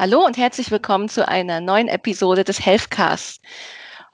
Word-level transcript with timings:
Hallo 0.00 0.24
und 0.24 0.38
herzlich 0.38 0.70
willkommen 0.70 1.10
zu 1.10 1.28
einer 1.28 1.60
neuen 1.60 1.86
Episode 1.86 2.42
des 2.42 2.64
Healthcasts. 2.64 3.38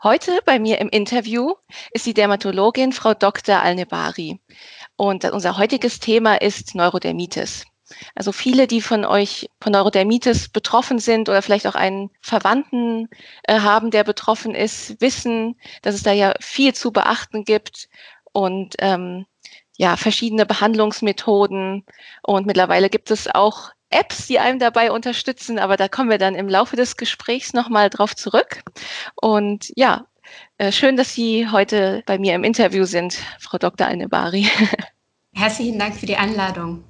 Heute 0.02 0.41
bei 0.45 0.59
mir 0.59 0.80
im 0.80 0.89
Interview 0.89 1.55
ist 1.93 2.07
die 2.07 2.12
Dermatologin 2.12 2.93
Frau 2.93 3.14
Dr. 3.14 3.61
Alnebari. 3.61 4.41
Und 4.96 5.25
unser 5.27 5.59
heutiges 5.59 6.01
Thema 6.01 6.43
ist 6.43 6.75
Neurodermitis. 6.75 7.66
Also 8.16 8.33
viele, 8.33 8.66
die 8.66 8.80
von 8.80 9.05
euch 9.05 9.48
von 9.61 9.70
Neurodermitis 9.70 10.48
betroffen 10.48 10.98
sind 10.98 11.29
oder 11.29 11.41
vielleicht 11.41 11.69
auch 11.69 11.77
einen 11.77 12.11
Verwandten 12.21 13.09
äh, 13.45 13.60
haben, 13.60 13.93
der 13.93 14.02
betroffen 14.02 14.57
ist, 14.57 15.01
wissen, 15.01 15.55
dass 15.82 15.95
es 15.95 16.02
da 16.02 16.10
ja 16.10 16.34
viel 16.41 16.74
zu 16.74 16.91
beachten 16.91 17.45
gibt 17.45 17.88
und 18.32 18.74
ähm, 18.80 19.24
ja 19.77 19.96
verschiedene 19.96 20.46
Behandlungsmethoden 20.46 21.84
und 22.24 22.45
mittlerweile 22.45 22.91
gibt 22.91 23.12
es 23.12 23.32
auch 23.32 23.71
Apps, 23.90 24.26
die 24.26 24.38
einem 24.38 24.58
dabei 24.58 24.90
unterstützen, 24.90 25.58
aber 25.58 25.76
da 25.76 25.88
kommen 25.88 26.10
wir 26.10 26.18
dann 26.18 26.34
im 26.34 26.48
Laufe 26.48 26.76
des 26.76 26.96
Gesprächs 26.96 27.52
nochmal 27.52 27.90
drauf 27.90 28.16
zurück. 28.16 28.62
Und 29.14 29.72
ja, 29.76 30.06
äh, 30.59 30.72
schön, 30.72 30.96
dass 30.96 31.14
Sie 31.14 31.48
heute 31.48 32.02
bei 32.06 32.18
mir 32.18 32.34
im 32.34 32.45
Interview 32.45 32.84
sind, 32.84 33.18
Frau 33.38 33.59
Dr. 33.59 33.86
Alnebari. 33.86 34.48
Herzlichen 35.34 35.78
Dank 35.78 35.95
für 35.95 36.06
die 36.06 36.16
Einladung. 36.16 36.82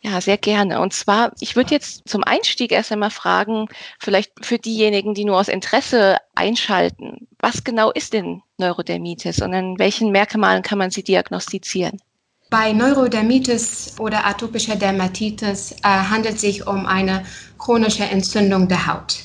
Ja, 0.00 0.20
sehr 0.20 0.38
gerne. 0.38 0.80
Und 0.80 0.92
zwar, 0.92 1.32
ich 1.40 1.54
würde 1.56 1.70
jetzt 1.70 2.08
zum 2.08 2.24
Einstieg 2.24 2.72
erst 2.72 2.90
einmal 2.90 3.10
fragen, 3.10 3.68
vielleicht 3.98 4.32
für 4.44 4.58
diejenigen, 4.58 5.14
die 5.14 5.24
nur 5.24 5.38
aus 5.38 5.48
Interesse 5.48 6.16
einschalten, 6.34 7.28
was 7.38 7.62
genau 7.62 7.90
ist 7.92 8.12
denn 8.12 8.42
Neurodermitis 8.58 9.40
und 9.42 9.52
in 9.52 9.78
welchen 9.78 10.10
Merkmalen 10.10 10.62
kann 10.62 10.78
man 10.78 10.90
sie 10.90 11.04
diagnostizieren? 11.04 12.00
Bei 12.48 12.72
Neurodermitis 12.72 13.96
oder 13.98 14.24
atopischer 14.24 14.76
Dermatitis 14.76 15.72
äh, 15.72 15.76
handelt 15.82 16.36
es 16.36 16.42
sich 16.42 16.66
um 16.66 16.86
eine 16.86 17.24
chronische 17.58 18.04
Entzündung 18.04 18.68
der 18.68 18.86
Haut, 18.86 19.16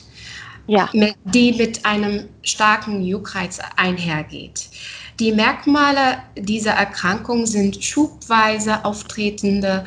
ja. 0.65 0.89
mit, 0.93 1.15
die 1.25 1.53
mit 1.53 1.85
einem 1.85 2.29
starken 2.41 3.03
Juckreiz 3.03 3.59
einhergeht. 3.75 4.69
Die 5.19 5.31
Merkmale 5.31 6.17
dieser 6.35 6.71
Erkrankung 6.71 7.45
sind 7.45 7.83
schubweise 7.83 8.83
auftretende 8.83 9.85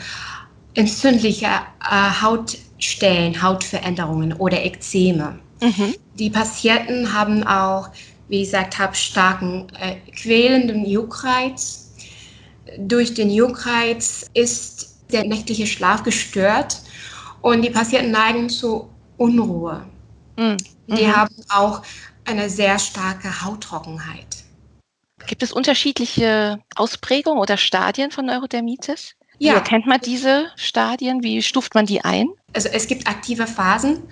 entzündliche 0.75 1.47
äh, 1.47 2.23
Hautstellen, 2.23 3.43
Hautveränderungen 3.43 4.33
oder 4.35 4.65
Ekzeme. 4.65 5.41
Mhm. 5.61 5.95
Die 6.15 6.31
Patienten 6.31 7.13
haben 7.13 7.45
auch, 7.45 7.89
wie 8.29 8.43
gesagt 8.43 8.79
habe, 8.79 8.95
starken 8.95 9.67
äh, 9.81 9.97
quälenden 10.13 10.87
Juckreiz 10.87 11.84
durch 12.79 13.15
den 13.15 13.31
Juckreiz 13.31 14.27
ist 14.35 14.97
der 15.13 15.25
nächtliche 15.25 15.67
Schlaf 15.67 16.03
gestört 16.03 16.81
und 17.41 17.63
die 17.63 17.71
Patienten 17.71 18.11
neigen 18.11 18.49
zu 18.49 18.89
Unruhe. 19.17 19.85
Mhm. 20.37 20.57
Die 20.89 21.05
mhm. 21.05 21.17
haben 21.17 21.35
auch 21.49 21.83
eine 22.25 22.49
sehr 22.49 22.79
starke 22.79 23.45
Hauttrockenheit. 23.45 24.45
Gibt 25.27 25.43
es 25.43 25.53
unterschiedliche 25.53 26.59
Ausprägungen 26.75 27.39
oder 27.39 27.57
Stadien 27.57 28.11
von 28.11 28.27
Neurodermitis? 28.27 29.15
Ja. 29.39 29.53
Wie 29.53 29.57
erkennt 29.57 29.87
man 29.87 30.01
diese 30.01 30.47
Stadien? 30.57 31.23
Wie 31.23 31.43
stuft 31.43 31.75
man 31.75 31.87
die 31.87 32.05
ein? 32.05 32.29
Also 32.53 32.69
es 32.69 32.87
gibt 32.87 33.07
aktive 33.07 33.47
Phasen, 33.47 34.03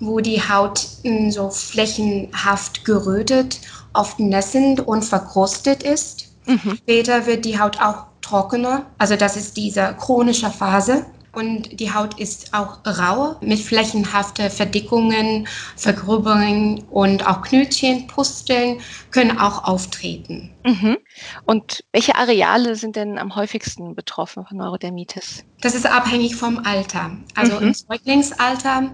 wo 0.00 0.20
die 0.20 0.40
Haut 0.40 0.86
so 1.28 1.50
flächenhaft 1.50 2.84
gerötet, 2.84 3.60
oft 3.92 4.18
nässend 4.18 4.80
und 4.80 5.04
verkrustet 5.04 5.82
ist. 5.82 6.32
Mhm. 6.46 6.76
Später 6.78 7.26
wird 7.26 7.44
die 7.44 7.58
Haut 7.58 7.80
auch 7.80 8.06
trockener, 8.32 8.86
also 8.96 9.14
das 9.16 9.36
ist 9.36 9.56
diese 9.56 9.94
chronische 10.00 10.50
Phase. 10.50 11.04
Und 11.34 11.80
die 11.80 11.90
Haut 11.90 12.20
ist 12.20 12.52
auch 12.52 12.80
rau 12.84 13.36
mit 13.40 13.58
flächenhaften 13.58 14.50
Verdickungen, 14.50 15.48
Vergröberungen 15.76 16.84
und 16.90 17.26
auch 17.26 17.40
Knötchen, 17.40 18.06
Pusteln 18.06 18.80
können 19.10 19.38
auch 19.38 19.64
auftreten. 19.64 20.50
Mhm. 20.66 20.98
Und 21.46 21.84
welche 21.92 22.16
Areale 22.16 22.76
sind 22.76 22.96
denn 22.96 23.18
am 23.18 23.34
häufigsten 23.34 23.94
betroffen 23.94 24.44
von 24.44 24.58
Neurodermitis? 24.58 25.42
Das 25.62 25.74
ist 25.74 25.86
abhängig 25.86 26.36
vom 26.36 26.58
Alter. 26.66 27.12
Also 27.34 27.56
mhm. 27.56 27.68
im 27.68 27.74
Säuglingsalter 27.74 28.90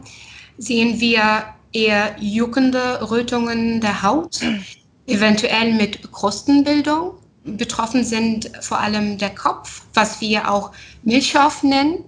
sehen 0.58 1.00
wir 1.00 1.42
eher 1.72 2.14
juckende 2.20 3.10
Rötungen 3.10 3.80
der 3.80 4.04
Haut, 4.04 4.38
eventuell 5.08 5.74
mit 5.74 6.12
Krustenbildung. 6.12 7.14
Betroffen 7.56 8.04
sind 8.04 8.50
vor 8.60 8.78
allem 8.78 9.18
der 9.18 9.34
Kopf, 9.34 9.82
was 9.94 10.20
wir 10.20 10.50
auch 10.50 10.72
Milchschorf 11.02 11.62
nennen, 11.62 12.04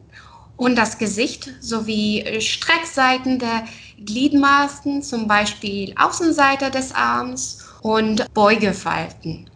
und 0.60 0.76
das 0.76 0.98
Gesicht 0.98 1.50
sowie 1.60 2.22
Streckseiten 2.38 3.38
der 3.38 3.64
Gliedmaßen, 4.04 5.02
zum 5.02 5.26
Beispiel 5.26 5.94
Außenseite 5.96 6.70
des 6.70 6.94
Arms 6.94 7.64
und 7.80 8.32
Beugefalten. 8.34 9.48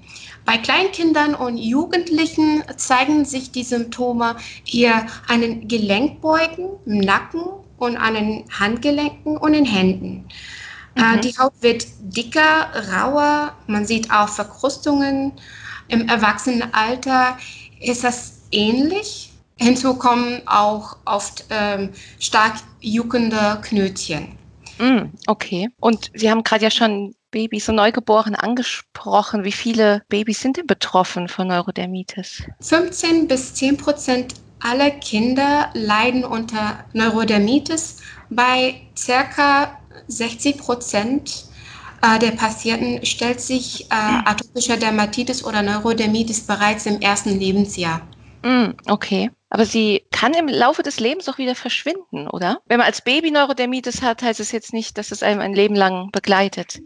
Bei 0.47 0.57
Kleinkindern 0.57 1.35
und 1.35 1.59
Jugendlichen 1.59 2.63
zeigen 2.77 3.27
sich 3.27 3.51
die 3.51 3.65
Symptome 3.65 4.37
eher 4.71 5.07
an 5.29 5.43
den 5.43 5.69
Gelenkbeugen, 5.69 6.71
im 6.87 6.99
Nacken 7.01 7.43
und 7.77 7.99
an 7.99 8.15
den 8.15 8.45
Handgelenken 8.59 9.37
und 9.37 9.53
den 9.53 9.67
Händen. 9.67 10.27
Äh, 10.97 11.17
mhm. 11.17 11.21
Die 11.21 11.37
Haut 11.39 11.53
wird 11.61 11.87
dicker, 12.01 12.71
rauer, 12.93 13.55
man 13.67 13.87
sieht 13.87 14.11
auch 14.11 14.29
Verkrustungen 14.29 15.33
im 15.89 16.09
Erwachsenenalter 16.09 17.39
ist 17.81 18.05
das 18.05 18.43
ähnlich. 18.51 19.31
Hinzu 19.57 19.95
kommen 19.95 20.43
auch 20.47 20.97
oft 21.05 21.45
ähm, 21.51 21.91
stark 22.19 22.55
juckende 22.81 23.61
Knötchen. 23.63 24.37
Mm, 24.79 25.13
okay. 25.27 25.69
Und 25.81 26.11
Sie 26.15 26.31
haben 26.31 26.43
gerade 26.43 26.65
ja 26.65 26.71
schon 26.71 27.15
Babys 27.31 27.69
und 27.69 27.77
Neugeborene 27.77 28.43
angesprochen. 28.43 29.45
Wie 29.45 29.53
viele 29.53 30.03
Babys 30.09 30.41
sind 30.41 30.57
denn 30.57 30.67
betroffen 30.67 31.29
von 31.29 31.49
Neurodermitis? 31.49 32.43
15 32.61 33.29
bis 33.29 33.55
10 33.55 33.77
Prozent 33.77 34.35
aller 34.61 34.91
Kinder 34.91 35.71
leiden 35.75 36.25
unter 36.25 36.85
Neurodermitis. 36.93 37.99
Bei 38.31 38.81
circa 38.97 39.79
60 40.09 40.59
Prozent 40.59 41.45
äh, 42.05 42.19
der 42.19 42.33
Patienten 42.33 43.05
stellt 43.07 43.41
sich 43.41 43.85
äh, 43.85 43.95
atopischer 44.25 44.77
Dermatitis 44.77 45.45
oder 45.45 45.63
Neurodermitis 45.63 46.43
bereits 46.43 46.87
im 46.87 47.01
ersten 47.01 47.39
Lebensjahr. 47.39 48.03
Mm, 48.43 48.73
okay. 48.87 49.31
Aber 49.49 49.65
sie 49.65 50.03
kann 50.11 50.35
im 50.35 50.49
Laufe 50.49 50.83
des 50.83 50.99
Lebens 50.99 51.29
auch 51.29 51.39
wieder 51.39 51.55
verschwinden, 51.55 52.29
oder? 52.29 52.59
Wenn 52.67 52.79
man 52.79 52.87
als 52.87 53.03
Baby 53.03 53.31
Neurodermitis 53.31 54.03
hat, 54.03 54.23
heißt 54.23 54.41
es 54.41 54.51
jetzt 54.51 54.73
nicht, 54.73 54.99
dass 54.99 55.13
es 55.13 55.23
einem 55.23 55.41
ein 55.41 55.55
Leben 55.55 55.77
lang 55.77 56.11
begleitet. 56.11 56.81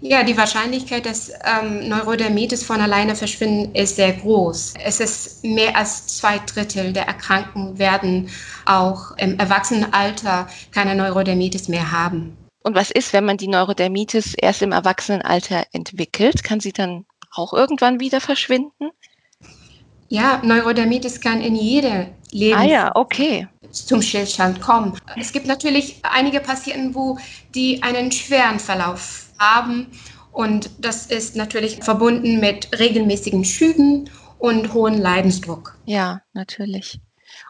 Ja, 0.00 0.22
die 0.22 0.36
Wahrscheinlichkeit, 0.36 1.06
dass 1.06 1.30
ähm, 1.30 1.88
Neurodermitis 1.88 2.62
von 2.62 2.80
alleine 2.80 3.16
verschwinden, 3.16 3.74
ist 3.74 3.96
sehr 3.96 4.12
groß. 4.12 4.74
Es 4.84 5.00
ist 5.00 5.44
mehr 5.44 5.76
als 5.76 6.18
zwei 6.18 6.38
Drittel 6.40 6.92
der 6.92 7.06
Erkrankten 7.06 7.78
werden 7.78 8.28
auch 8.66 9.16
im 9.16 9.38
Erwachsenenalter 9.38 10.48
keine 10.72 10.94
Neurodermitis 10.94 11.68
mehr 11.68 11.90
haben. 11.90 12.36
Und 12.62 12.74
was 12.74 12.90
ist, 12.90 13.12
wenn 13.12 13.24
man 13.24 13.36
die 13.36 13.48
Neurodermitis 13.48 14.34
erst 14.34 14.62
im 14.62 14.72
Erwachsenenalter 14.72 15.64
entwickelt? 15.72 16.44
Kann 16.44 16.60
sie 16.60 16.72
dann 16.72 17.06
auch 17.32 17.52
irgendwann 17.52 18.00
wieder 18.00 18.20
verschwinden? 18.20 18.90
Ja, 20.08 20.40
Neurodermitis 20.44 21.20
kann 21.20 21.40
in 21.40 21.54
jeder 21.54 22.08
Leben 22.32 22.58
ah 22.58 22.64
ja, 22.64 22.96
okay. 22.96 23.48
zum 23.70 24.02
Stillstand 24.02 24.60
kommen. 24.60 24.98
Es 25.16 25.32
gibt 25.32 25.46
natürlich 25.46 26.00
einige 26.02 26.40
Patienten, 26.40 26.94
wo 26.94 27.18
die 27.54 27.82
einen 27.82 28.10
schweren 28.10 28.58
Verlauf 28.58 29.26
haben 29.38 29.86
und 30.32 30.70
das 30.78 31.06
ist 31.06 31.36
natürlich 31.36 31.82
verbunden 31.82 32.40
mit 32.40 32.78
regelmäßigen 32.78 33.44
Schüben 33.44 34.10
und 34.38 34.72
hohem 34.72 35.00
Leidensdruck. 35.00 35.76
Ja, 35.86 36.22
natürlich. 36.32 37.00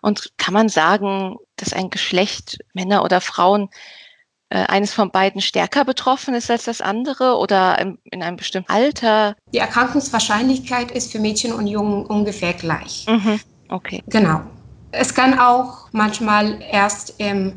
Und 0.02 0.32
kann 0.36 0.54
man 0.54 0.68
sagen, 0.68 1.36
dass 1.56 1.72
ein 1.72 1.90
Geschlecht, 1.90 2.58
Männer 2.74 3.04
oder 3.04 3.20
Frauen, 3.20 3.70
eines 4.56 4.92
von 4.92 5.10
beiden 5.10 5.40
stärker 5.40 5.84
betroffen 5.84 6.34
ist 6.34 6.50
als 6.50 6.64
das 6.64 6.80
andere 6.80 7.36
oder 7.36 7.78
in, 7.78 7.98
in 8.04 8.22
einem 8.22 8.36
bestimmten 8.36 8.70
Alter? 8.70 9.36
Die 9.52 9.58
Erkrankungswahrscheinlichkeit 9.58 10.90
ist 10.90 11.12
für 11.12 11.20
Mädchen 11.20 11.52
und 11.52 11.66
Jungen 11.66 12.04
ungefähr 12.06 12.52
gleich. 12.52 13.06
Mhm. 13.08 13.40
Okay. 13.68 14.02
Genau. 14.08 14.40
Es 14.92 15.14
kann 15.14 15.38
auch 15.38 15.88
manchmal 15.92 16.60
erst 16.62 17.14
im 17.18 17.54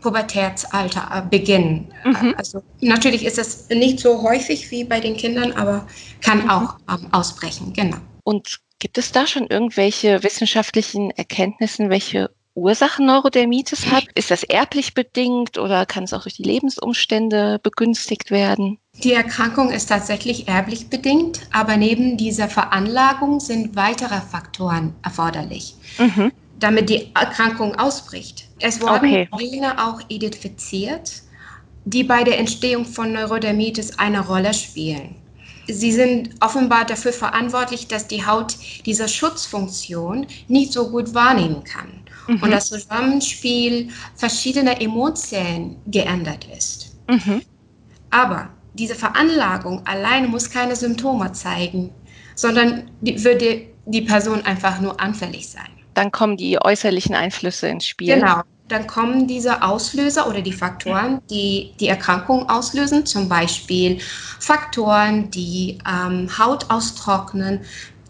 Pubertätsalter 0.00 1.08
äh, 1.14 1.28
beginnen. 1.28 1.92
Mhm. 2.04 2.34
Also 2.36 2.62
natürlich 2.80 3.24
ist 3.24 3.38
es 3.38 3.68
nicht 3.68 4.00
so 4.00 4.22
häufig 4.22 4.70
wie 4.70 4.84
bei 4.84 5.00
den 5.00 5.16
Kindern, 5.16 5.52
aber 5.52 5.86
kann 6.20 6.42
mhm. 6.42 6.50
auch 6.50 6.76
ähm, 6.90 7.06
ausbrechen. 7.12 7.72
Genau. 7.72 7.98
Und 8.24 8.58
gibt 8.78 8.98
es 8.98 9.12
da 9.12 9.26
schon 9.26 9.46
irgendwelche 9.46 10.22
wissenschaftlichen 10.24 11.12
Erkenntnisse, 11.12 11.88
welche 11.88 12.30
Ursachen 12.54 13.06
Neurodermitis 13.06 13.90
hat? 13.90 14.04
Ist 14.14 14.30
das 14.30 14.42
erblich 14.42 14.92
bedingt 14.94 15.56
oder 15.56 15.86
kann 15.86 16.04
es 16.04 16.12
auch 16.12 16.22
durch 16.22 16.34
die 16.34 16.42
Lebensumstände 16.42 17.58
begünstigt 17.62 18.30
werden? 18.30 18.78
Die 19.02 19.14
Erkrankung 19.14 19.70
ist 19.70 19.88
tatsächlich 19.88 20.48
erblich 20.48 20.88
bedingt, 20.88 21.40
aber 21.50 21.78
neben 21.78 22.18
dieser 22.18 22.48
Veranlagung 22.48 23.40
sind 23.40 23.74
weitere 23.74 24.20
Faktoren 24.20 24.94
erforderlich. 25.02 25.74
Mhm. 25.98 26.32
damit 26.60 26.88
die 26.90 27.10
Erkrankung 27.14 27.74
ausbricht. 27.74 28.48
Es 28.60 28.80
wurden 28.80 28.94
okay. 28.94 29.28
Gene 29.36 29.84
auch 29.84 30.00
identifiziert, 30.06 31.22
die 31.84 32.04
bei 32.04 32.22
der 32.22 32.38
Entstehung 32.38 32.84
von 32.84 33.12
Neurodermitis 33.12 33.98
eine 33.98 34.24
Rolle 34.24 34.54
spielen. 34.54 35.16
Sie 35.66 35.90
sind 35.90 36.30
offenbar 36.38 36.84
dafür 36.84 37.12
verantwortlich, 37.12 37.88
dass 37.88 38.06
die 38.06 38.24
Haut 38.24 38.54
diese 38.86 39.08
Schutzfunktion 39.08 40.28
nicht 40.46 40.72
so 40.72 40.88
gut 40.88 41.14
wahrnehmen 41.14 41.64
kann 41.64 42.01
mhm. 42.26 42.42
und 42.42 42.50
das 42.50 42.68
Zusammenspiel 42.68 43.88
verschiedener 44.14 44.80
Immunzellen 44.80 45.76
geändert 45.86 46.46
ist. 46.56 46.96
Mhm. 47.08 47.42
Aber 48.10 48.50
diese 48.74 48.94
Veranlagung 48.94 49.86
allein 49.86 50.30
muss 50.30 50.50
keine 50.50 50.76
Symptome 50.76 51.32
zeigen, 51.32 51.90
sondern 52.34 52.90
die, 53.00 53.22
würde 53.24 53.66
die 53.86 54.02
Person 54.02 54.44
einfach 54.44 54.80
nur 54.80 54.98
anfällig 55.00 55.48
sein. 55.48 55.68
Dann 55.94 56.10
kommen 56.10 56.36
die 56.36 56.58
äußerlichen 56.58 57.14
Einflüsse 57.14 57.68
ins 57.68 57.86
Spiel. 57.86 58.14
Genau. 58.14 58.42
Dann 58.68 58.86
kommen 58.86 59.26
diese 59.26 59.62
Auslöser 59.62 60.26
oder 60.26 60.40
die 60.40 60.52
Faktoren, 60.52 61.20
die 61.28 61.74
die 61.78 61.88
Erkrankung 61.88 62.48
auslösen, 62.48 63.04
zum 63.04 63.28
Beispiel 63.28 63.98
Faktoren, 64.38 65.30
die 65.30 65.78
ähm, 65.86 66.26
Haut 66.38 66.70
austrocknen, 66.70 67.60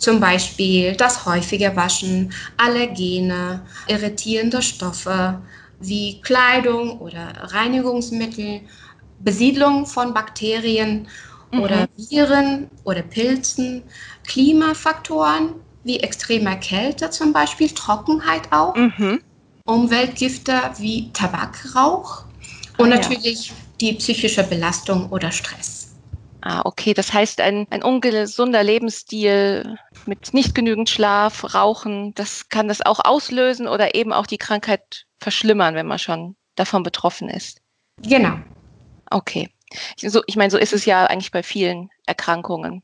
zum 0.02 0.18
Beispiel 0.18 0.96
das 0.96 1.24
häufige 1.24 1.74
Waschen, 1.76 2.32
Allergene, 2.56 3.62
irritierende 3.86 4.60
Stoffe 4.60 5.40
wie 5.78 6.20
Kleidung 6.20 6.98
oder 6.98 7.32
Reinigungsmittel, 7.38 8.62
Besiedlung 9.20 9.86
von 9.86 10.12
Bakterien 10.12 11.06
mhm. 11.52 11.60
oder 11.60 11.88
Viren 11.96 12.68
oder 12.82 13.02
Pilzen, 13.02 13.84
Klimafaktoren 14.26 15.54
wie 15.84 16.00
extreme 16.00 16.58
Kälte 16.58 17.10
zum 17.10 17.32
Beispiel, 17.32 17.70
Trockenheit 17.70 18.50
auch, 18.50 18.74
mhm. 18.74 19.20
Umweltgifte 19.64 20.54
wie 20.78 21.12
Tabakrauch 21.12 22.24
und 22.78 22.92
ah, 22.92 22.96
natürlich 22.96 23.48
ja. 23.48 23.54
die 23.80 23.92
psychische 23.92 24.42
Belastung 24.42 25.08
oder 25.10 25.30
Stress. 25.30 25.81
Ah, 26.42 26.62
okay. 26.64 26.92
Das 26.92 27.12
heißt, 27.12 27.40
ein, 27.40 27.66
ein 27.70 27.82
ungesunder 27.82 28.62
Lebensstil 28.62 29.78
mit 30.06 30.34
nicht 30.34 30.54
genügend 30.54 30.90
Schlaf, 30.90 31.54
Rauchen, 31.54 32.14
das 32.14 32.48
kann 32.48 32.66
das 32.66 32.84
auch 32.84 33.00
auslösen 33.04 33.68
oder 33.68 33.94
eben 33.94 34.12
auch 34.12 34.26
die 34.26 34.38
Krankheit 34.38 35.06
verschlimmern, 35.20 35.76
wenn 35.76 35.86
man 35.86 36.00
schon 36.00 36.36
davon 36.56 36.82
betroffen 36.82 37.28
ist. 37.28 37.60
Genau. 38.02 38.38
Okay. 39.10 39.50
So, 39.96 40.22
ich 40.26 40.36
meine, 40.36 40.50
so 40.50 40.58
ist 40.58 40.72
es 40.72 40.84
ja 40.84 41.06
eigentlich 41.06 41.30
bei 41.30 41.44
vielen 41.44 41.90
Erkrankungen. 42.06 42.82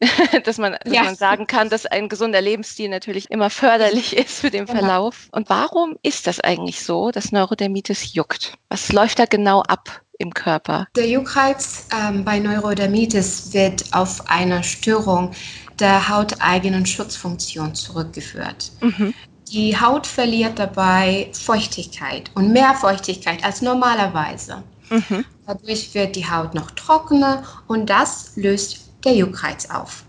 dass 0.44 0.58
man, 0.58 0.76
dass 0.84 0.92
ja. 0.92 1.04
man 1.04 1.16
sagen 1.16 1.46
kann, 1.46 1.68
dass 1.68 1.86
ein 1.86 2.08
gesunder 2.08 2.40
Lebensstil 2.40 2.88
natürlich 2.88 3.30
immer 3.30 3.50
förderlich 3.50 4.16
ist 4.16 4.40
für 4.40 4.50
den 4.50 4.66
genau. 4.66 4.78
Verlauf. 4.78 5.28
Und 5.32 5.48
warum 5.48 5.96
ist 6.02 6.26
das 6.26 6.40
eigentlich 6.40 6.82
so, 6.82 7.10
dass 7.10 7.32
Neurodermitis 7.32 8.14
juckt? 8.14 8.54
Was 8.68 8.92
läuft 8.92 9.18
da 9.18 9.26
genau 9.26 9.62
ab 9.62 10.02
im 10.18 10.32
Körper? 10.34 10.86
Der 10.96 11.08
Juckreiz 11.08 11.86
ähm, 11.92 12.24
bei 12.24 12.38
Neurodermitis 12.38 13.52
wird 13.52 13.84
auf 13.92 14.28
eine 14.28 14.62
Störung 14.62 15.32
der 15.78 16.08
hauteigenen 16.08 16.84
Schutzfunktion 16.86 17.74
zurückgeführt. 17.74 18.70
Mhm. 18.80 19.14
Die 19.50 19.78
Haut 19.78 20.06
verliert 20.06 20.58
dabei 20.58 21.28
Feuchtigkeit 21.32 22.30
und 22.34 22.52
mehr 22.52 22.74
Feuchtigkeit 22.74 23.42
als 23.42 23.62
normalerweise. 23.62 24.62
Mhm. 24.90 25.24
Dadurch 25.46 25.92
wird 25.94 26.14
die 26.14 26.30
Haut 26.30 26.54
noch 26.54 26.70
trockener 26.72 27.42
und 27.66 27.90
das 27.90 28.32
löst 28.36 28.89
der 29.04 29.14
Juckreiz 29.14 29.68
auf. 29.70 30.04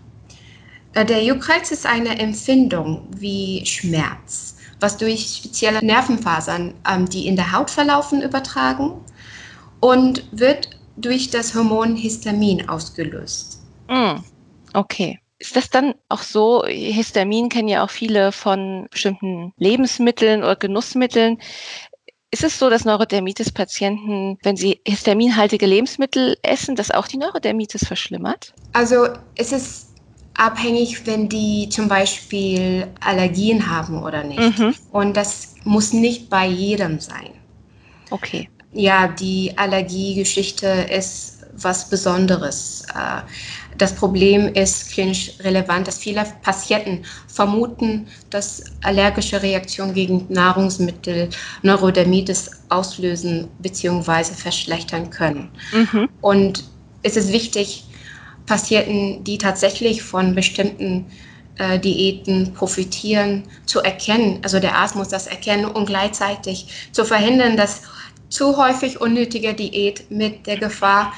Äh, 0.94 1.04
der 1.04 1.22
Juckreiz 1.22 1.70
ist 1.70 1.86
eine 1.86 2.18
Empfindung 2.18 3.08
wie 3.16 3.64
Schmerz, 3.64 4.56
was 4.80 4.96
durch 4.96 5.36
spezielle 5.36 5.84
Nervenfasern, 5.84 6.74
ähm, 6.88 7.08
die 7.08 7.26
in 7.26 7.36
der 7.36 7.52
Haut 7.52 7.70
verlaufen, 7.70 8.22
übertragen 8.22 8.92
und 9.80 10.24
wird 10.32 10.70
durch 10.96 11.30
das 11.30 11.54
Hormon 11.54 11.96
Histamin 11.96 12.68
ausgelöst. 12.68 13.60
Mm, 13.88 14.16
okay. 14.74 15.18
Ist 15.38 15.56
das 15.56 15.70
dann 15.70 15.94
auch 16.08 16.22
so, 16.22 16.64
Histamin 16.64 17.48
kennen 17.48 17.66
ja 17.66 17.82
auch 17.82 17.90
viele 17.90 18.30
von 18.30 18.86
bestimmten 18.92 19.52
Lebensmitteln 19.56 20.44
oder 20.44 20.54
Genussmitteln. 20.54 21.38
Ist 22.32 22.44
es 22.44 22.58
so, 22.58 22.70
dass 22.70 22.86
Neurodermitis-Patienten, 22.86 24.38
wenn 24.42 24.56
sie 24.56 24.80
histaminhaltige 24.88 25.66
Lebensmittel 25.66 26.38
essen, 26.42 26.76
dass 26.76 26.90
auch 26.90 27.06
die 27.06 27.18
Neurodermitis 27.18 27.84
verschlimmert? 27.84 28.54
Also 28.72 29.06
es 29.36 29.52
ist 29.52 29.88
abhängig, 30.34 31.06
wenn 31.06 31.28
die 31.28 31.68
zum 31.68 31.88
Beispiel 31.88 32.88
Allergien 33.00 33.70
haben 33.70 34.02
oder 34.02 34.24
nicht. 34.24 34.58
Mhm. 34.58 34.74
Und 34.90 35.14
das 35.14 35.54
muss 35.64 35.92
nicht 35.92 36.30
bei 36.30 36.46
jedem 36.46 37.00
sein. 37.00 37.34
Okay. 38.10 38.48
Ja, 38.72 39.08
die 39.08 39.52
Allergiegeschichte 39.58 40.66
ist 40.66 41.31
was 41.56 41.88
Besonderes. 41.88 42.84
Äh, 42.94 43.22
das 43.78 43.94
Problem 43.94 44.48
ist 44.54 44.90
klinisch 44.92 45.32
relevant, 45.40 45.88
dass 45.88 45.98
viele 45.98 46.24
Patienten 46.42 47.04
vermuten, 47.26 48.06
dass 48.30 48.62
allergische 48.82 49.42
Reaktionen 49.42 49.94
gegen 49.94 50.26
Nahrungsmittel 50.28 51.30
Neurodermitis 51.62 52.50
auslösen 52.68 53.48
bzw. 53.60 54.34
verschlechtern 54.34 55.10
können. 55.10 55.50
Mhm. 55.72 56.08
Und 56.20 56.64
es 57.02 57.16
ist 57.16 57.32
wichtig, 57.32 57.84
Patienten, 58.46 59.24
die 59.24 59.38
tatsächlich 59.38 60.02
von 60.02 60.34
bestimmten 60.34 61.06
äh, 61.58 61.78
Diäten 61.78 62.52
profitieren, 62.54 63.44
zu 63.66 63.80
erkennen. 63.80 64.40
Also 64.42 64.58
der 64.58 64.74
Arzt 64.74 64.96
muss 64.96 65.08
das 65.08 65.26
erkennen 65.26 65.64
und 65.64 65.86
gleichzeitig 65.86 66.66
zu 66.92 67.04
verhindern, 67.04 67.56
dass 67.56 67.82
zu 68.28 68.56
häufig 68.56 69.00
unnötige 69.00 69.54
Diät 69.54 70.10
mit 70.10 70.46
der 70.46 70.56
Gefahr 70.56 71.12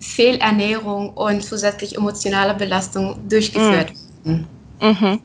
Fehlernährung 0.00 1.10
und 1.10 1.42
zusätzlich 1.42 1.96
emotionale 1.96 2.54
Belastung 2.54 3.28
durchgeführt 3.28 3.92
mhm. 4.24 4.46
Mhm. 4.80 5.20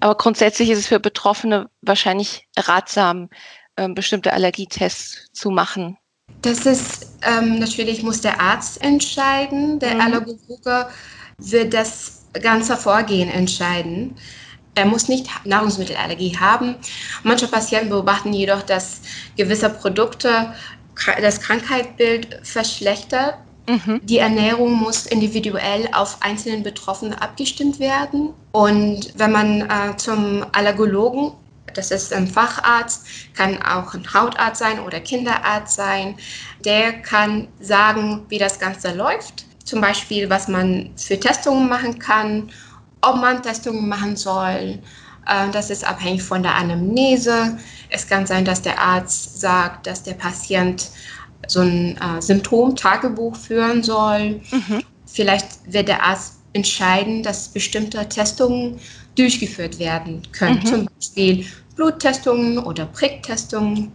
Aber 0.00 0.14
grundsätzlich 0.14 0.70
ist 0.70 0.78
es 0.78 0.86
für 0.86 0.98
Betroffene 0.98 1.68
wahrscheinlich 1.82 2.46
ratsam, 2.56 3.28
äh, 3.76 3.88
bestimmte 3.88 4.32
Allergietests 4.32 5.26
zu 5.32 5.50
machen. 5.50 5.98
Das 6.42 6.64
ist 6.64 7.18
ähm, 7.22 7.58
natürlich 7.58 8.02
muss 8.02 8.20
der 8.22 8.40
Arzt 8.40 8.82
entscheiden. 8.82 9.78
Der 9.78 9.96
mhm. 9.96 10.00
Allergologe 10.00 10.88
wird 11.38 11.74
das 11.74 12.24
ganze 12.40 12.76
Vorgehen 12.76 13.28
entscheiden. 13.28 14.16
Er 14.74 14.86
muss 14.86 15.08
nicht 15.08 15.28
Nahrungsmittelallergie 15.44 16.38
haben. 16.38 16.76
Manche 17.24 17.48
Patienten 17.48 17.90
beobachten 17.90 18.32
jedoch, 18.32 18.62
dass 18.62 19.00
gewisse 19.36 19.68
Produkte 19.68 20.54
das 21.20 21.40
Krankheitsbild 21.40 22.40
verschlechtert. 22.42 23.36
Mhm. 23.68 24.00
Die 24.02 24.18
Ernährung 24.18 24.72
muss 24.72 25.06
individuell 25.06 25.88
auf 25.92 26.18
einzelnen 26.20 26.62
Betroffenen 26.62 27.14
abgestimmt 27.14 27.78
werden. 27.78 28.30
Und 28.52 29.12
wenn 29.16 29.32
man 29.32 29.62
äh, 29.62 29.96
zum 29.96 30.44
Allergologen, 30.52 31.32
das 31.74 31.90
ist 31.90 32.12
ein 32.12 32.26
Facharzt, 32.26 33.06
kann 33.34 33.62
auch 33.62 33.94
ein 33.94 34.12
Hautarzt 34.12 34.58
sein 34.58 34.80
oder 34.80 34.98
Kinderarzt 35.00 35.76
sein, 35.76 36.16
der 36.64 36.94
kann 36.94 37.48
sagen, 37.60 38.26
wie 38.28 38.38
das 38.38 38.58
Ganze 38.58 38.92
läuft. 38.92 39.44
Zum 39.64 39.80
Beispiel, 39.80 40.28
was 40.28 40.48
man 40.48 40.90
für 40.96 41.18
Testungen 41.20 41.68
machen 41.68 41.98
kann, 41.98 42.50
ob 43.02 43.16
man 43.16 43.42
Testungen 43.42 43.88
machen 43.88 44.16
soll. 44.16 44.80
Äh, 45.26 45.50
das 45.52 45.70
ist 45.70 45.84
abhängig 45.84 46.22
von 46.22 46.42
der 46.42 46.54
Anamnese. 46.56 47.58
Es 47.90 48.06
kann 48.06 48.26
sein, 48.26 48.44
dass 48.44 48.62
der 48.62 48.80
Arzt 48.80 49.40
sagt, 49.40 49.86
dass 49.86 50.02
der 50.02 50.14
Patient 50.14 50.90
so 51.46 51.60
ein 51.60 51.96
äh, 51.98 52.20
Symptom-Tagebuch 52.20 53.36
führen 53.36 53.82
soll. 53.82 54.40
Mhm. 54.50 54.82
Vielleicht 55.06 55.72
wird 55.72 55.88
der 55.88 56.02
Arzt 56.02 56.34
entscheiden, 56.52 57.22
dass 57.22 57.48
bestimmte 57.48 58.08
Testungen 58.08 58.80
durchgeführt 59.16 59.78
werden 59.78 60.22
können, 60.32 60.60
mhm. 60.60 60.66
zum 60.66 60.88
Beispiel 60.96 61.46
Bluttestungen 61.76 62.58
oder 62.58 62.86
Pricktestungen. 62.86 63.92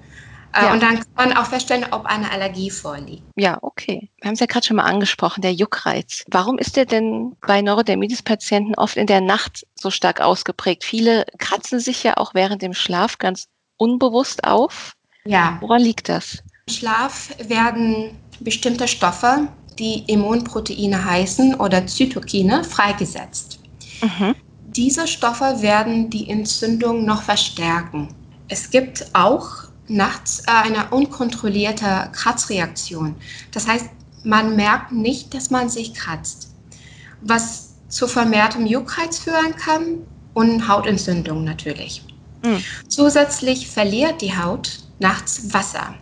Äh, 0.53 0.63
ja. 0.63 0.73
Und 0.73 0.81
dann 0.81 0.95
kann 0.95 1.29
man 1.29 1.37
auch 1.37 1.45
feststellen, 1.45 1.85
ob 1.91 2.05
eine 2.05 2.31
Allergie 2.31 2.69
vorliegt. 2.69 3.23
Ja, 3.35 3.57
okay. 3.61 4.09
Wir 4.21 4.27
haben 4.27 4.35
es 4.35 4.39
ja 4.39 4.45
gerade 4.45 4.65
schon 4.65 4.77
mal 4.77 4.83
angesprochen, 4.83 5.41
der 5.41 5.53
Juckreiz. 5.53 6.23
Warum 6.29 6.57
ist 6.57 6.77
der 6.77 6.85
denn 6.85 7.35
bei 7.45 7.61
Neurodermitis-Patienten 7.61 8.75
oft 8.75 8.95
in 8.95 9.07
der 9.07 9.21
Nacht 9.21 9.65
so 9.75 9.91
stark 9.91 10.21
ausgeprägt? 10.21 10.83
Viele 10.83 11.25
kratzen 11.37 11.79
sich 11.79 12.03
ja 12.03 12.17
auch 12.17 12.33
während 12.33 12.61
dem 12.61 12.73
Schlaf 12.73 13.17
ganz 13.17 13.47
unbewusst 13.77 14.43
auf. 14.43 14.93
Ja. 15.25 15.57
Woran 15.61 15.81
liegt 15.81 16.09
das? 16.09 16.43
Im 16.67 16.73
Schlaf 16.73 17.29
werden 17.47 18.17
bestimmte 18.39 18.87
Stoffe, 18.87 19.47
die 19.79 20.03
Immunproteine 20.07 21.03
heißen 21.03 21.55
oder 21.55 21.85
Zytokine, 21.87 22.63
freigesetzt. 22.63 23.59
Mhm. 24.01 24.35
Diese 24.67 25.07
Stoffe 25.07 25.61
werden 25.61 26.09
die 26.09 26.29
Entzündung 26.29 27.05
noch 27.05 27.21
verstärken. 27.21 28.09
Es 28.47 28.69
gibt 28.69 29.05
auch 29.13 29.65
nachts 29.87 30.43
eine 30.47 30.89
unkontrollierte 30.89 32.09
Kratzreaktion. 32.11 33.15
Das 33.51 33.67
heißt, 33.67 33.89
man 34.23 34.55
merkt 34.55 34.91
nicht, 34.91 35.33
dass 35.33 35.51
man 35.51 35.69
sich 35.69 35.93
kratzt, 35.93 36.53
was 37.21 37.75
zu 37.87 38.07
vermehrtem 38.07 38.65
Juckreiz 38.65 39.19
führen 39.19 39.55
kann 39.55 39.99
und 40.33 40.67
Hautentzündung 40.67 41.43
natürlich. 41.43 42.03
Mhm. 42.45 42.63
Zusätzlich 42.87 43.67
verliert 43.67 44.21
die 44.21 44.37
Haut 44.37 44.79
nachts 44.99 45.53
Wasser. 45.53 45.95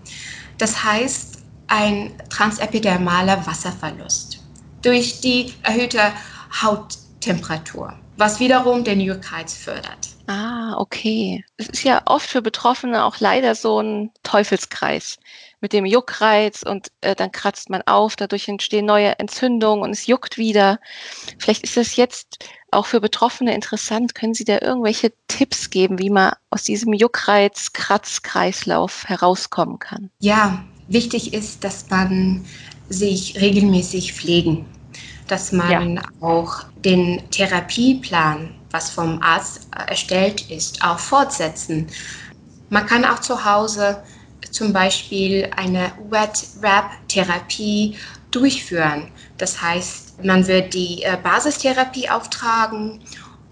Das 0.58 0.84
heißt, 0.84 1.40
ein 1.68 2.14
transepidermaler 2.30 3.46
Wasserverlust 3.48 4.40
durch 4.82 5.22
die 5.22 5.54
erhöhte 5.64 6.14
Hauttemperatur, 6.62 7.98
was 8.18 8.40
wiederum 8.40 8.84
den 8.84 9.00
Juckreiz 9.00 9.56
fördert. 9.56 10.10
Ah, 10.28 10.76
okay. 10.78 11.44
Es 11.58 11.68
ist 11.68 11.84
ja 11.84 12.02
oft 12.06 12.30
für 12.30 12.42
Betroffene 12.42 13.04
auch 13.04 13.20
leider 13.20 13.56
so 13.56 13.82
ein 13.82 14.12
Teufelskreis 14.24 15.18
mit 15.60 15.74
dem 15.74 15.86
Juckreiz 15.86 16.64
und 16.64 16.92
äh, 17.02 17.16
dann 17.16 17.32
kratzt 17.32 17.70
man 17.70 17.82
auf, 17.84 18.16
dadurch 18.16 18.48
entstehen 18.48 18.86
neue 18.86 19.18
Entzündungen 19.20 19.84
und 19.84 19.92
es 19.92 20.08
juckt 20.08 20.38
wieder. 20.38 20.80
Vielleicht 21.40 21.64
ist 21.64 21.76
das 21.76 21.96
jetzt 21.96 22.46
auch 22.74 22.86
für 22.86 23.02
Betroffene 23.02 23.56
interessant. 23.56 24.16
Können 24.16 24.34
Sie 24.34 24.44
da 24.44 24.60
irgendwelche 24.62 25.14
Tipps 25.28 25.70
geben, 25.70 26.00
wie 26.00 26.10
man 26.10 26.34
aus 26.50 26.64
diesem 26.64 26.94
Juckreiz-Kratzkreislauf 26.94 29.08
herauskommen 29.08 29.78
kann? 29.80 30.10
Ja, 30.20 30.66
wichtig 30.88 31.34
ist, 31.34 31.64
dass 31.64 31.90
man 31.90 32.44
sich 32.90 33.40
regelmäßig 33.40 34.14
pflegen, 34.14 34.66
dass 35.28 35.52
man 35.52 35.96
ja. 35.96 36.02
auch 36.22 36.64
den 36.84 37.22
Therapieplan, 37.32 38.54
was 38.72 38.90
vom 38.90 39.22
Arzt 39.22 39.68
erstellt 39.88 40.50
ist, 40.50 40.84
auch 40.84 41.00
fortsetzen. 41.00 41.88
Man 42.70 42.86
kann 42.86 43.06
auch 43.06 43.20
zu 43.20 43.46
Hause 43.46 44.04
zum 44.52 44.74
Beispiel 44.74 45.50
eine 45.56 45.94
Wet 46.10 46.48
Wrap 46.60 46.92
Therapie 47.08 47.96
durchführen. 48.36 49.12
Das 49.38 49.62
heißt, 49.62 50.24
man 50.24 50.48
wird 50.48 50.74
die 50.74 51.04
äh, 51.04 51.18
Basistherapie 51.22 52.10
auftragen, 52.10 53.00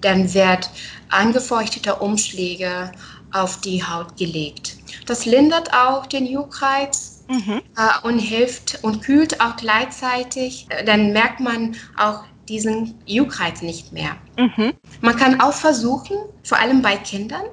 dann 0.02 0.34
wird 0.34 0.70
angefeuchtete 1.10 1.96
Umschläge 1.96 2.92
auf 3.32 3.62
die 3.62 3.84
Haut 3.84 4.18
gelegt. 4.18 4.78
Das 5.06 5.26
lindert 5.26 5.74
auch 5.74 6.06
den 6.06 6.26
Juckreiz 6.26 7.24
mhm. 7.30 7.62
äh, 7.78 8.08
und 8.08 8.20
hilft 8.20 8.80
und 8.84 9.02
kühlt 9.02 9.40
auch 9.42 9.56
gleichzeitig. 9.56 10.68
Äh, 10.70 10.84
dann 10.86 11.14
merkt 11.14 11.40
man 11.40 11.76
auch 11.98 12.24
diesen 12.50 12.96
Juckreiz 13.06 13.62
nicht 13.62 13.94
mehr. 13.94 14.18
Mhm. 14.38 14.74
Man 15.02 15.16
kann 15.16 15.40
auch 15.40 15.54
versuchen, 15.54 16.18
vor 16.44 16.58
allem 16.58 16.82
bei 16.82 16.98
Kindern, 16.98 17.46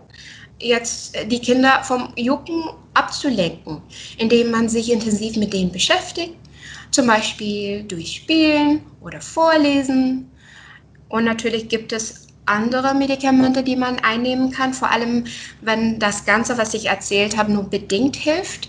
jetzt 0.60 1.16
äh, 1.16 1.26
die 1.26 1.38
Kinder 1.38 1.82
vom 1.84 2.12
Jucken 2.16 2.64
abzulenken, 2.94 3.80
indem 4.18 4.50
man 4.50 4.68
sich 4.68 4.90
intensiv 4.90 5.36
mit 5.36 5.52
denen 5.52 5.70
beschäftigt, 5.70 6.34
zum 6.90 7.06
Beispiel 7.06 7.82
durch 7.84 8.16
Spielen 8.16 8.80
oder 9.00 9.20
Vorlesen. 9.20 10.30
Und 11.08 11.24
natürlich 11.24 11.68
gibt 11.68 11.92
es 11.92 12.28
andere 12.48 12.94
Medikamente, 12.94 13.62
die 13.62 13.76
man 13.76 13.98
einnehmen 14.00 14.50
kann, 14.50 14.72
vor 14.72 14.90
allem 14.90 15.24
wenn 15.60 15.98
das 15.98 16.24
Ganze, 16.24 16.58
was 16.58 16.74
ich 16.74 16.86
erzählt 16.86 17.36
habe, 17.36 17.52
nur 17.52 17.64
bedingt 17.64 18.16
hilft, 18.16 18.68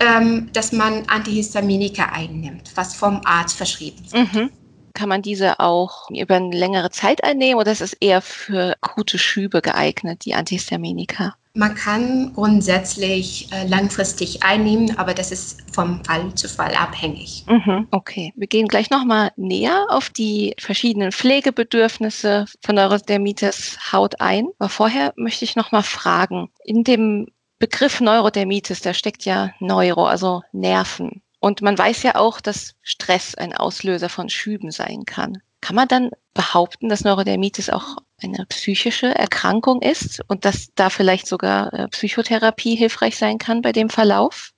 ähm, 0.00 0.50
dass 0.52 0.72
man 0.72 1.04
Antihistaminika 1.06 2.06
einnimmt, 2.06 2.72
was 2.74 2.94
vom 2.94 3.20
Arzt 3.24 3.56
verschrieben 3.56 4.04
wird. 4.10 4.34
Mhm. 4.34 4.50
Kann 4.94 5.08
man 5.08 5.22
diese 5.22 5.60
auch 5.60 6.10
über 6.10 6.36
eine 6.36 6.56
längere 6.56 6.90
Zeit 6.90 7.22
einnehmen 7.22 7.60
oder 7.60 7.70
ist 7.70 7.80
es 7.80 7.92
eher 7.92 8.20
für 8.20 8.76
akute 8.80 9.18
Schübe 9.18 9.62
geeignet, 9.62 10.24
die 10.24 10.34
Antihistaminika? 10.34 11.36
Man 11.60 11.74
kann 11.74 12.32
grundsätzlich 12.32 13.52
äh, 13.52 13.66
langfristig 13.66 14.42
einnehmen, 14.42 14.96
aber 14.96 15.12
das 15.12 15.30
ist 15.30 15.58
vom 15.70 16.02
Fall 16.06 16.34
zu 16.34 16.48
Fall 16.48 16.74
abhängig. 16.74 17.44
Mhm, 17.46 17.86
okay, 17.90 18.32
wir 18.34 18.46
gehen 18.46 18.66
gleich 18.66 18.88
nochmal 18.88 19.30
näher 19.36 19.84
auf 19.90 20.08
die 20.08 20.54
verschiedenen 20.58 21.12
Pflegebedürfnisse 21.12 22.46
von 22.62 22.76
Neurodermitis 22.76 23.92
Haut 23.92 24.22
ein. 24.22 24.46
Aber 24.58 24.70
vorher 24.70 25.12
möchte 25.16 25.44
ich 25.44 25.54
nochmal 25.54 25.82
fragen, 25.82 26.48
in 26.64 26.82
dem 26.82 27.26
Begriff 27.58 28.00
Neurodermitis, 28.00 28.80
da 28.80 28.94
steckt 28.94 29.26
ja 29.26 29.50
Neuro, 29.60 30.06
also 30.06 30.40
Nerven. 30.52 31.20
Und 31.40 31.60
man 31.60 31.76
weiß 31.76 32.04
ja 32.04 32.14
auch, 32.14 32.40
dass 32.40 32.74
Stress 32.80 33.34
ein 33.34 33.54
Auslöser 33.54 34.08
von 34.08 34.30
Schüben 34.30 34.70
sein 34.70 35.04
kann. 35.04 35.42
Kann 35.60 35.76
man 35.76 35.88
dann 35.88 36.10
behaupten, 36.34 36.88
dass 36.88 37.04
Neurodermitis 37.04 37.70
auch 37.70 37.96
eine 38.22 38.46
psychische 38.46 39.14
Erkrankung 39.14 39.82
ist 39.82 40.20
und 40.28 40.44
dass 40.44 40.68
da 40.74 40.90
vielleicht 40.90 41.26
sogar 41.26 41.72
äh, 41.72 41.88
Psychotherapie 41.88 42.76
hilfreich 42.76 43.16
sein 43.16 43.38
kann 43.38 43.62
bei 43.62 43.72
dem 43.72 43.90
Verlauf? 43.90 44.52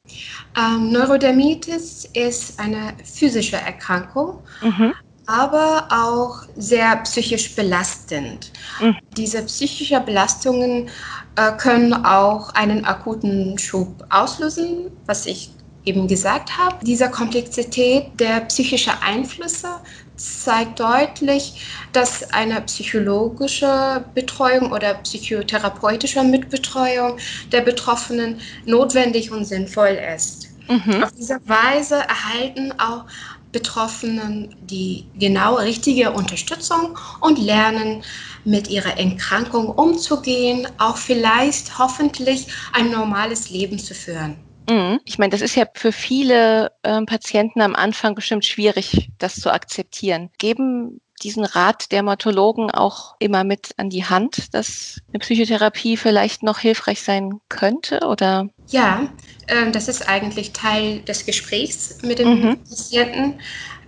Ähm, 0.56 0.92
Neurodermitis 0.92 2.04
ist 2.12 2.58
eine 2.58 2.94
physische 3.04 3.56
Erkrankung. 3.56 4.38
Mhm 4.60 4.94
aber 5.26 5.86
auch 5.90 6.42
sehr 6.56 6.96
psychisch 6.96 7.54
belastend. 7.54 8.50
Mhm. 8.80 8.96
Diese 9.16 9.42
psychischen 9.42 10.04
Belastungen 10.04 10.90
äh, 11.36 11.52
können 11.58 11.94
auch 11.94 12.50
einen 12.54 12.84
akuten 12.84 13.56
Schub 13.58 14.04
auslösen, 14.10 14.90
was 15.06 15.26
ich 15.26 15.50
eben 15.84 16.06
gesagt 16.06 16.56
habe. 16.58 16.84
Diese 16.84 17.10
Komplexität 17.10 18.08
der 18.20 18.40
psychischen 18.42 18.92
Einflüsse 19.00 19.68
zeigt 20.16 20.80
deutlich, 20.80 21.66
dass 21.92 22.32
eine 22.32 22.60
psychologische 22.62 24.04
Betreuung 24.14 24.72
oder 24.72 24.94
psychotherapeutische 24.94 26.22
Mitbetreuung 26.22 27.18
der 27.50 27.62
Betroffenen 27.62 28.40
notwendig 28.64 29.30
und 29.30 29.44
sinnvoll 29.44 29.98
ist. 30.14 30.48
Mhm. 30.68 31.02
Auf 31.02 31.12
diese 31.12 31.40
Weise 31.46 31.96
erhalten 31.96 32.72
auch 32.78 33.04
Betroffenen 33.52 34.54
die 34.62 35.06
genau 35.18 35.56
richtige 35.56 36.12
Unterstützung 36.12 36.98
und 37.20 37.38
lernen, 37.38 38.02
mit 38.44 38.68
ihrer 38.68 38.98
Erkrankung 38.98 39.68
umzugehen, 39.68 40.66
auch 40.78 40.96
vielleicht 40.96 41.78
hoffentlich 41.78 42.48
ein 42.72 42.90
normales 42.90 43.50
Leben 43.50 43.78
zu 43.78 43.94
führen. 43.94 44.36
Mhm. 44.72 45.00
Ich 45.04 45.18
meine, 45.18 45.30
das 45.30 45.42
ist 45.42 45.54
ja 45.54 45.66
für 45.74 45.92
viele 45.92 46.72
ähm, 46.82 47.06
Patienten 47.06 47.60
am 47.60 47.74
Anfang 47.74 48.14
bestimmt 48.14 48.44
schwierig, 48.44 49.10
das 49.18 49.36
zu 49.36 49.52
akzeptieren. 49.52 50.30
Geben 50.38 51.00
diesen 51.22 51.44
Rat 51.44 51.92
Dermatologen 51.92 52.70
auch 52.70 53.14
immer 53.18 53.44
mit 53.44 53.74
an 53.76 53.90
die 53.90 54.04
Hand, 54.04 54.54
dass 54.54 55.00
eine 55.12 55.20
Psychotherapie 55.20 55.96
vielleicht 55.96 56.42
noch 56.42 56.58
hilfreich 56.58 57.02
sein 57.02 57.40
könnte 57.48 58.00
oder? 58.06 58.48
Ja, 58.70 59.08
äh, 59.46 59.70
das 59.70 59.88
ist 59.88 60.08
eigentlich 60.08 60.52
Teil 60.52 61.00
des 61.00 61.26
Gesprächs 61.26 61.98
mit 62.02 62.18
den 62.18 62.40
mhm. 62.40 62.64
Patienten. 62.64 63.40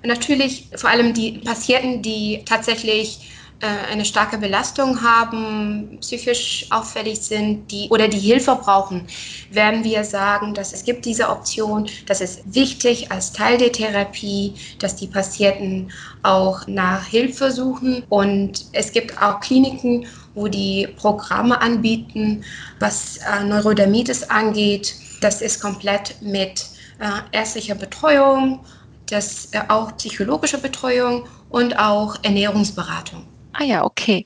Natürlich 0.05 0.69
vor 0.77 0.91
allem 0.91 1.15
die 1.15 1.39
Patienten, 1.39 2.03
die 2.03 2.45
tatsächlich 2.45 3.21
äh, 3.21 3.34
eine 3.91 4.05
starke 4.05 4.39
Belastung 4.39 5.03
haben, 5.03 5.99
psychisch 6.01 6.67
auffällig 6.71 7.21
sind 7.21 7.71
die, 7.71 7.89
oder 7.91 8.09
die 8.09 8.19
Hilfe 8.19 8.57
brauchen, 8.57 9.07
werden 9.51 9.85
wir 9.85 10.05
sagen, 10.05 10.55
dass 10.55 10.73
es 10.73 10.85
gibt 10.85 11.05
diese 11.05 11.29
Option, 11.29 11.89
dass 12.07 12.21
es 12.21 12.43
wichtig 12.47 13.11
als 13.11 13.33
Teil 13.33 13.59
der 13.59 13.73
Therapie, 13.73 14.55
dass 14.79 14.97
die 14.97 15.07
Patienten 15.07 15.91
auch 16.23 16.67
nach 16.67 17.05
Hilfe 17.07 17.51
suchen 17.51 18.05
und 18.09 18.67
es 18.73 18.93
gibt 18.93 19.21
auch 19.21 19.41
Kliniken, 19.41 20.07
wo 20.35 20.49
die 20.49 20.89
Programme 20.97 21.61
anbieten, 21.61 22.45
was 22.81 23.19
äh, 23.19 23.45
Neurodermitis 23.45 24.25
angeht. 24.25 24.95
Das 25.21 25.41
ist 25.41 25.61
komplett 25.61 26.21
mit 26.21 26.67
äh, 26.99 27.37
ärztlicher 27.37 27.75
Betreuung, 27.75 28.61
das 29.07 29.49
äh, 29.53 29.61
auch 29.69 29.97
psychologische 29.97 30.59
Betreuung 30.59 31.27
und 31.51 31.79
auch 31.79 32.17
Ernährungsberatung. 32.23 33.25
Ah 33.57 33.65
ja, 33.65 33.85
okay. 33.85 34.25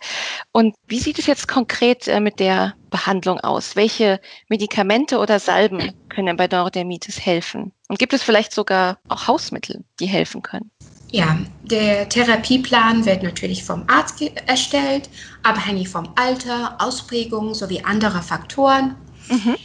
Und 0.53 0.75
wie 0.87 0.99
sieht 0.99 1.19
es 1.19 1.27
jetzt 1.27 1.49
konkret 1.49 2.09
äh, 2.09 2.19
mit 2.19 2.41
der 2.41 2.75
Behandlung 2.91 3.39
aus? 3.41 3.77
Welche 3.77 4.21
Medikamente 4.49 5.19
oder 5.19 5.39
Salben 5.39 5.93
können 6.09 6.37
bei 6.37 6.47
Neurodermitis 6.47 7.25
helfen? 7.25 7.73
Und 7.89 7.99
gibt 7.99 8.15
es 8.15 8.23
vielleicht 8.23 8.53
sogar 8.53 8.99
auch 9.09 9.29
Hausmittel, 9.29 9.85
die 10.01 10.07
helfen 10.07 10.41
können? 10.43 10.71
Ja, 11.11 11.39
der 11.63 12.09
Therapieplan 12.09 13.05
wird 13.05 13.23
natürlich 13.23 13.65
vom 13.65 13.85
Arzt 13.87 14.23
erstellt, 14.47 15.11
abhängig 15.43 15.89
vom 15.89 16.11
Alter, 16.17 16.77
Ausprägung 16.79 17.55
sowie 17.55 17.83
anderer 17.83 18.23
Faktoren. 18.23 18.97
Mhm. 19.29 19.57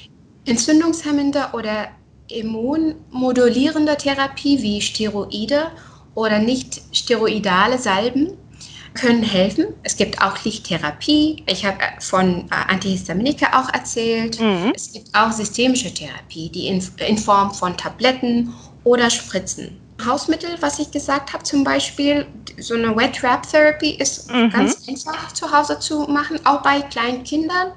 Entzündungshemmende 0.45 1.49
oder 1.53 1.89
immunmodulierende 2.29 3.95
Therapie 3.95 4.61
wie 4.61 4.81
Steroide 4.81 5.71
oder 6.15 6.39
nicht 6.39 6.81
steroidale 6.91 7.77
Salben 7.77 8.37
können 8.93 9.23
helfen. 9.23 9.67
Es 9.83 9.95
gibt 9.95 10.21
auch 10.21 10.43
Lichttherapie. 10.43 11.43
Ich 11.47 11.65
habe 11.65 11.79
äh, 11.79 12.01
von 12.01 12.45
äh, 12.49 12.71
Antihistaminika 12.71 13.59
auch 13.59 13.73
erzählt. 13.73 14.39
Mhm. 14.39 14.71
Es 14.75 14.91
gibt 14.91 15.09
auch 15.13 15.31
systemische 15.31 15.93
Therapie, 15.93 16.49
die 16.49 16.67
in, 16.67 16.83
in 17.07 17.17
Form 17.17 17.53
von 17.53 17.75
Tabletten 17.77 18.53
oder 18.83 19.09
Spritzen. 19.09 19.79
Hausmittel, 20.05 20.49
was 20.59 20.79
ich 20.79 20.91
gesagt 20.91 21.33
habe, 21.33 21.43
zum 21.43 21.63
Beispiel 21.63 22.25
so 22.57 22.73
eine 22.73 22.95
Wet 22.95 23.21
Wrap 23.23 23.49
Therapy 23.49 23.91
ist 23.91 24.31
mhm. 24.31 24.49
ganz 24.49 24.87
einfach 24.87 25.31
zu 25.33 25.51
Hause 25.51 25.79
zu 25.79 26.01
machen, 26.07 26.39
auch 26.45 26.61
bei 26.61 26.81
kleinen 26.81 27.23
Kindern. 27.23 27.71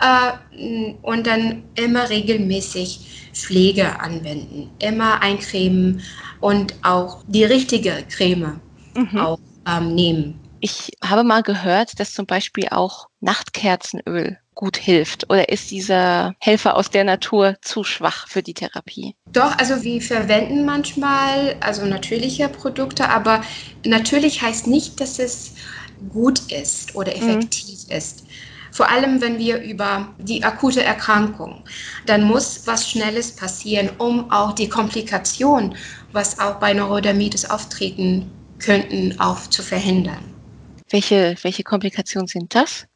Äh, 0.00 0.94
und 1.02 1.26
dann 1.26 1.64
immer 1.74 2.08
regelmäßig 2.08 3.30
Pflege 3.32 4.00
anwenden, 4.00 4.70
immer 4.78 5.20
eincremen 5.22 6.02
und 6.40 6.74
auch 6.82 7.22
die 7.26 7.44
richtige 7.44 8.04
Creme 8.08 8.60
mhm. 8.94 9.18
auch 9.18 9.38
ähm, 9.66 9.94
nehmen. 9.94 10.40
Ich 10.60 10.90
habe 11.04 11.22
mal 11.22 11.42
gehört, 11.42 12.00
dass 12.00 12.12
zum 12.12 12.26
Beispiel 12.26 12.68
auch 12.70 13.06
Nachtkerzenöl 13.20 14.38
gut 14.58 14.76
hilft? 14.76 15.30
Oder 15.30 15.48
ist 15.48 15.70
dieser 15.70 16.34
Helfer 16.40 16.76
aus 16.76 16.90
der 16.90 17.04
Natur 17.04 17.56
zu 17.62 17.84
schwach 17.84 18.26
für 18.28 18.42
die 18.42 18.54
Therapie? 18.54 19.14
Doch, 19.32 19.56
also 19.56 19.84
wir 19.84 20.02
verwenden 20.02 20.64
manchmal 20.64 21.56
also 21.60 21.86
natürliche 21.86 22.48
Produkte, 22.48 23.08
aber 23.08 23.42
natürlich 23.86 24.42
heißt 24.42 24.66
nicht, 24.66 25.00
dass 25.00 25.20
es 25.20 25.52
gut 26.08 26.50
ist 26.50 26.96
oder 26.96 27.16
mhm. 27.16 27.22
effektiv 27.22 27.86
mhm. 27.86 27.96
ist. 27.96 28.24
Vor 28.72 28.90
allem, 28.90 29.20
wenn 29.20 29.38
wir 29.38 29.62
über 29.62 30.08
die 30.18 30.42
akute 30.42 30.82
Erkrankung, 30.82 31.62
dann 32.06 32.24
muss 32.24 32.66
was 32.66 32.90
Schnelles 32.90 33.34
passieren, 33.34 33.90
um 33.98 34.30
auch 34.32 34.52
die 34.52 34.68
Komplikation, 34.68 35.76
was 36.12 36.38
auch 36.40 36.56
bei 36.56 36.74
Neurodermitis 36.74 37.48
auftreten 37.48 38.28
könnten, 38.58 39.18
auch 39.20 39.40
zu 39.48 39.62
verhindern. 39.62 40.22
Welche, 40.90 41.36
welche 41.42 41.62
Komplikationen 41.62 42.26
sind 42.26 42.54
das? 42.54 42.86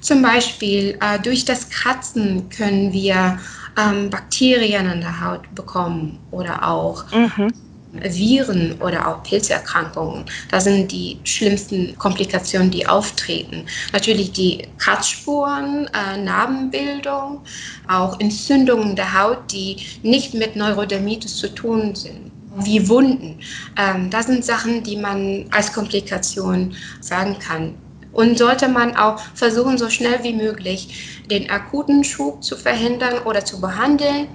Zum 0.00 0.22
Beispiel 0.22 0.98
äh, 1.00 1.18
durch 1.18 1.44
das 1.44 1.68
Kratzen 1.68 2.48
können 2.48 2.92
wir 2.92 3.38
ähm, 3.78 4.10
Bakterien 4.10 4.86
an 4.86 5.00
der 5.00 5.20
Haut 5.20 5.54
bekommen 5.54 6.18
oder 6.30 6.66
auch 6.66 7.04
mhm. 7.12 7.52
Viren 7.92 8.80
oder 8.80 9.08
auch 9.08 9.22
Pilzerkrankungen. 9.22 10.24
Das 10.50 10.64
sind 10.64 10.92
die 10.92 11.18
schlimmsten 11.24 11.96
Komplikationen, 11.98 12.70
die 12.70 12.86
auftreten. 12.86 13.66
Natürlich 13.92 14.32
die 14.32 14.66
Kratzspuren, 14.78 15.88
äh, 15.88 16.16
Narbenbildung, 16.16 17.42
auch 17.88 18.18
Entzündungen 18.20 18.94
der 18.94 19.20
Haut, 19.20 19.52
die 19.52 19.76
nicht 20.02 20.34
mit 20.34 20.56
Neurodermitis 20.56 21.36
zu 21.36 21.52
tun 21.52 21.94
sind 21.94 22.29
wie 22.56 22.88
Wunden. 22.88 23.40
Ähm, 23.76 24.10
das 24.10 24.26
sind 24.26 24.44
Sachen, 24.44 24.82
die 24.82 24.96
man 24.96 25.46
als 25.50 25.72
Komplikation 25.72 26.74
sagen 27.00 27.38
kann. 27.38 27.74
Und 28.12 28.38
sollte 28.38 28.68
man 28.68 28.96
auch 28.96 29.20
versuchen, 29.34 29.78
so 29.78 29.88
schnell 29.88 30.22
wie 30.24 30.32
möglich 30.32 31.20
den 31.30 31.48
akuten 31.48 32.02
Schub 32.02 32.42
zu 32.42 32.56
verhindern 32.56 33.22
oder 33.24 33.44
zu 33.44 33.60
behandeln 33.60 34.26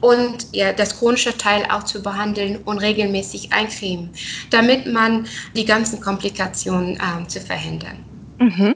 und 0.00 0.48
ja, 0.52 0.72
das 0.72 0.98
chronische 0.98 1.38
Teil 1.38 1.64
auch 1.70 1.84
zu 1.84 2.02
behandeln 2.02 2.56
und 2.64 2.78
regelmäßig 2.78 3.52
eincremen, 3.52 4.10
damit 4.50 4.86
man 4.86 5.26
die 5.54 5.64
ganzen 5.64 6.00
Komplikationen 6.00 6.98
ähm, 7.00 7.28
zu 7.28 7.40
verhindern. 7.40 8.04
Mhm. 8.38 8.74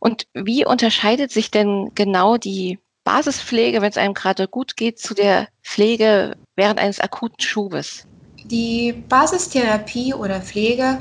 Und 0.00 0.26
wie 0.32 0.64
unterscheidet 0.64 1.30
sich 1.30 1.50
denn 1.50 1.90
genau 1.94 2.38
die 2.38 2.78
Basispflege, 3.08 3.80
wenn 3.80 3.88
es 3.88 3.96
einem 3.96 4.12
gerade 4.12 4.48
gut 4.48 4.76
geht, 4.76 4.98
zu 4.98 5.14
der 5.14 5.48
Pflege 5.64 6.36
während 6.56 6.78
eines 6.78 7.00
akuten 7.00 7.40
Schubes? 7.40 8.04
Die 8.44 8.92
Basistherapie 9.08 10.12
oder 10.12 10.42
Pflege 10.42 10.98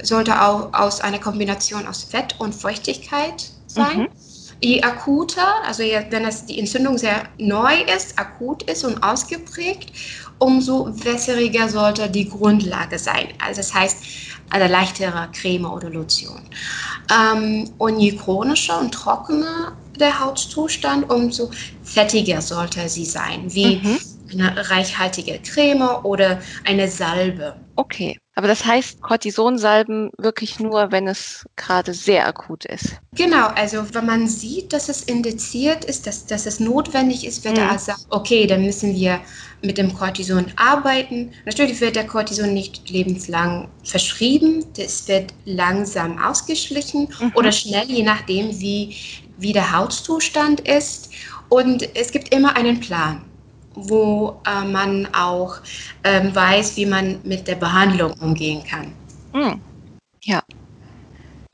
sollte 0.00 0.40
auch 0.40 0.72
aus 0.72 1.00
einer 1.00 1.18
Kombination 1.18 1.84
aus 1.88 2.04
Fett 2.04 2.36
und 2.38 2.54
Feuchtigkeit 2.54 3.50
sein. 3.66 4.02
Mhm. 4.02 4.08
Je 4.60 4.82
akuter, 4.82 5.48
also 5.64 5.82
wenn 5.82 6.22
das 6.22 6.46
die 6.46 6.60
Entzündung 6.60 6.96
sehr 6.96 7.24
neu 7.38 7.74
ist, 7.96 8.16
akut 8.20 8.62
ist 8.62 8.84
und 8.84 9.02
ausgeprägt, 9.02 9.92
umso 10.38 10.88
wässriger 11.04 11.68
sollte 11.68 12.08
die 12.08 12.28
Grundlage 12.28 13.00
sein. 13.00 13.30
Also 13.44 13.62
das 13.62 13.74
heißt, 13.74 13.96
eine 14.50 14.68
leichtere 14.68 15.28
Creme 15.32 15.66
oder 15.66 15.90
Lotion. 15.90 16.40
Ähm, 17.12 17.74
und 17.78 17.98
je 17.98 18.16
chronischer 18.16 18.78
und 18.78 18.92
trockener 18.94 19.76
der 19.98 20.18
Hautzustand, 20.20 21.10
umso 21.10 21.50
fettiger 21.82 22.40
sollte 22.40 22.88
sie 22.88 23.04
sein, 23.04 23.52
wie 23.54 23.76
mhm. 23.76 23.98
eine 24.32 24.70
reichhaltige 24.70 25.38
Creme 25.40 25.88
oder 26.04 26.40
eine 26.64 26.88
Salbe. 26.88 27.56
Okay. 27.76 28.18
Aber 28.38 28.46
das 28.46 28.64
heißt, 28.64 29.00
Cortisonsalben 29.02 30.12
wirklich 30.16 30.60
nur, 30.60 30.92
wenn 30.92 31.08
es 31.08 31.44
gerade 31.56 31.92
sehr 31.92 32.24
akut 32.24 32.66
ist. 32.66 32.94
Genau, 33.16 33.48
also 33.48 33.82
wenn 33.92 34.06
man 34.06 34.28
sieht, 34.28 34.72
dass 34.72 34.88
es 34.88 35.02
indiziert 35.02 35.84
ist, 35.86 36.06
dass, 36.06 36.24
dass 36.24 36.46
es 36.46 36.60
notwendig 36.60 37.26
ist, 37.26 37.42
wird 37.42 37.54
mhm. 37.54 37.58
der 37.58 37.70
Arzt 37.72 37.86
sagen, 37.86 38.02
okay, 38.10 38.46
dann 38.46 38.62
müssen 38.62 38.94
wir 38.94 39.18
mit 39.60 39.76
dem 39.76 39.92
Cortison 39.92 40.46
arbeiten. 40.54 41.32
Natürlich 41.46 41.80
wird 41.80 41.96
der 41.96 42.06
Cortison 42.06 42.54
nicht 42.54 42.88
lebenslang 42.88 43.66
verschrieben, 43.82 44.64
das 44.76 45.08
wird 45.08 45.34
langsam 45.44 46.16
ausgeschlichen 46.22 47.08
mhm. 47.20 47.32
oder 47.34 47.50
schnell, 47.50 47.90
je 47.90 48.04
nachdem, 48.04 48.56
wie, 48.60 48.94
wie 49.38 49.52
der 49.52 49.72
Hautzustand 49.72 50.60
ist. 50.60 51.10
Und 51.48 51.96
es 51.96 52.12
gibt 52.12 52.34
immer 52.34 52.56
einen 52.56 52.80
Plan 52.80 53.24
wo 53.86 54.40
äh, 54.46 54.64
man 54.64 55.06
auch 55.14 55.58
ähm, 56.04 56.34
weiß, 56.34 56.76
wie 56.76 56.86
man 56.86 57.20
mit 57.22 57.46
der 57.46 57.54
Behandlung 57.54 58.12
umgehen 58.20 58.64
kann. 58.64 58.92
Hm. 59.32 59.60
Ja. 60.24 60.42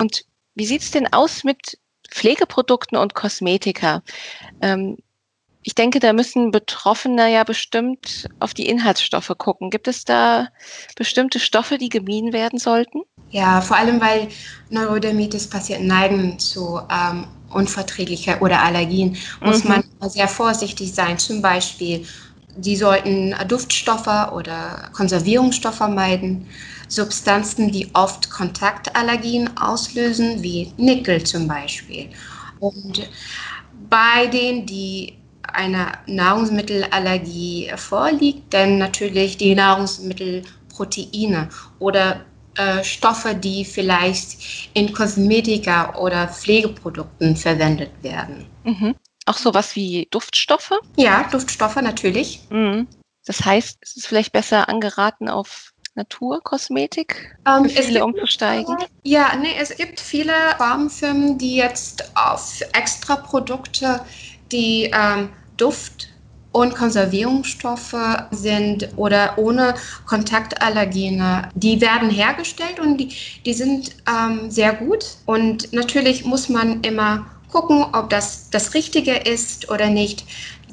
Und 0.01 0.25
wie 0.55 0.67
sieht 0.67 0.83
es 0.83 0.91
denn 0.91 1.13
aus 1.13 1.45
mit 1.45 1.79
Pflegeprodukten 2.11 2.97
und 2.97 3.15
Kosmetika? 3.15 4.03
Ähm, 4.61 4.97
ich 5.65 5.75
denke, 5.75 5.99
da 5.99 6.13
müssen 6.13 6.51
Betroffene 6.51 7.33
ja 7.33 7.43
bestimmt 7.43 8.29
auf 8.39 8.53
die 8.53 8.69
Inhaltsstoffe 8.69 9.33
gucken. 9.39 9.71
Gibt 9.71 9.89
es 9.89 10.05
da 10.05 10.49
bestimmte 10.95 11.41
Stoffe, 11.41 11.79
die 11.79 11.89
gemieden 11.89 12.35
werden 12.35 12.59
sollten? 12.59 13.01
Ja, 13.31 13.63
vor 13.63 13.79
allem, 13.79 13.99
weil 13.99 14.29
Neurodermitis-Patienten 14.69 15.87
neigen 15.87 16.39
zu 16.39 16.81
ähm, 16.91 17.27
Unverträglichkeit 17.51 18.43
oder 18.43 18.63
Allergien, 18.63 19.17
muss 19.41 19.65
mhm. 19.65 19.83
man 20.01 20.11
sehr 20.11 20.29
vorsichtig 20.29 20.93
sein. 20.93 21.19
Zum 21.19 21.41
Beispiel, 21.41 22.05
die 22.57 22.77
sollten 22.77 23.35
Duftstoffe 23.49 24.33
oder 24.33 24.91
Konservierungsstoffe 24.93 25.89
meiden. 25.89 26.47
Substanzen, 26.87 27.73
die 27.73 27.89
oft 27.95 28.29
Kontaktallergien 28.29 29.57
auslösen, 29.57 30.43
wie 30.43 30.73
Nickel 30.77 31.25
zum 31.25 31.49
Beispiel. 31.49 32.11
Und 32.61 33.09
bei 33.89 34.27
denen, 34.27 34.67
die 34.67 35.15
eine 35.55 35.93
Nahrungsmittelallergie 36.07 37.73
vorliegt, 37.77 38.53
dann 38.53 38.79
natürlich 38.79 39.37
die 39.37 39.55
Nahrungsmittelproteine 39.55 41.49
oder 41.79 42.25
äh, 42.57 42.85
Stoffe, 42.85 43.35
die 43.35 43.65
vielleicht 43.65 44.71
in 44.75 44.93
Kosmetika 44.93 45.97
oder 45.97 46.29
Pflegeprodukten 46.29 47.37
verwendet 47.37 47.91
werden. 48.03 48.47
Mhm. 48.65 48.95
Auch 49.27 49.39
sowas 49.39 49.75
wie 49.75 50.07
Duftstoffe? 50.11 50.73
Ja, 50.97 51.29
Duftstoffe 51.31 51.77
natürlich. 51.77 52.41
Mhm. 52.51 52.87
Das 53.27 53.45
heißt, 53.45 53.79
es 53.81 53.97
ist 53.97 54.07
vielleicht 54.07 54.33
besser 54.33 54.69
angeraten 54.69 55.29
auf 55.29 55.73
Naturkosmetik 55.95 57.37
um, 57.47 57.65
ähm, 57.65 57.71
viele 57.71 58.05
umzusteigen? 58.05 58.77
Ja, 59.05 59.35
nee, 59.37 59.55
es 59.59 59.77
gibt 59.77 60.01
viele 60.01 60.33
Pharmafirmen, 60.59 61.39
die 61.39 61.57
jetzt 61.57 62.13
auf 62.17 62.61
extra 62.73 63.17
Produkte, 63.17 64.01
die 64.51 64.91
ähm, 64.93 65.31
Duft 65.57 66.09
und 66.55 66.75
Konservierungsstoffe 66.75 67.97
sind 68.31 68.89
oder 68.97 69.37
ohne 69.39 69.75
Kontaktallergene, 70.07 71.49
die 71.57 71.81
werden 71.81 72.11
hergestellt 72.11 72.79
und 72.79 72.97
die, 72.99 73.09
die 73.45 73.53
sind 73.53 73.97
ähm, 74.09 74.51
sehr 74.53 74.73
gut. 74.73 75.05
Und 75.27 75.73
natürlich 75.73 76.25
muss 76.25 76.49
man 76.49 76.81
immer 76.83 77.27
gucken, 77.51 77.85
ob 77.93 78.09
das 78.09 78.51
das 78.51 78.75
Richtige 78.75 79.15
ist 79.15 79.69
oder 79.69 79.91
nicht. 79.91 80.25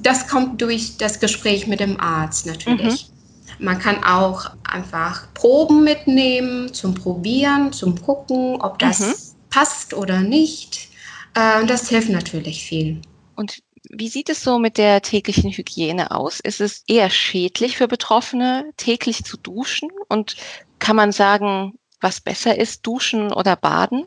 Das 0.04 0.28
kommt 0.28 0.62
durch 0.62 0.98
das 0.98 1.20
Gespräch 1.20 1.66
mit 1.66 1.80
dem 1.80 2.00
Arzt 2.00 2.46
natürlich. 2.46 3.08
Mhm. 3.08 3.66
Man 3.66 3.80
kann 3.80 4.04
auch 4.04 4.52
einfach 4.64 5.34
Proben 5.34 5.84
mitnehmen 5.84 6.74
zum 6.74 6.94
Probieren, 6.94 7.74
zum 7.74 8.00
Gucken, 8.00 8.62
ob 8.62 8.78
das 8.78 9.00
mhm. 9.00 9.14
passt 9.50 9.96
oder 9.96 10.22
nicht. 10.22 10.90
Äh, 11.34 11.66
das 11.66 11.90
hilft 11.90 12.10
natürlich 12.10 12.64
viel. 12.64 13.02
Und 13.36 13.64
wie 13.90 14.10
sieht 14.10 14.30
es 14.30 14.44
so 14.44 14.60
mit 14.60 14.78
der 14.78 15.02
täglichen 15.02 15.52
Hygiene 15.52 16.12
aus? 16.12 16.40
Ist 16.40 16.62
es 16.62 16.84
eher 16.88 17.10
schädlich 17.10 17.78
für 17.78 17.88
Betroffene, 17.88 18.72
täglich 18.78 19.24
zu 19.24 19.38
duschen? 19.38 19.90
Und 20.08 20.36
kann 20.80 20.96
man 20.96 21.12
sagen, 21.12 21.74
was 22.00 22.22
besser 22.22 22.58
ist, 22.58 22.86
duschen 22.86 23.32
oder 23.32 23.56
baden? 23.56 24.06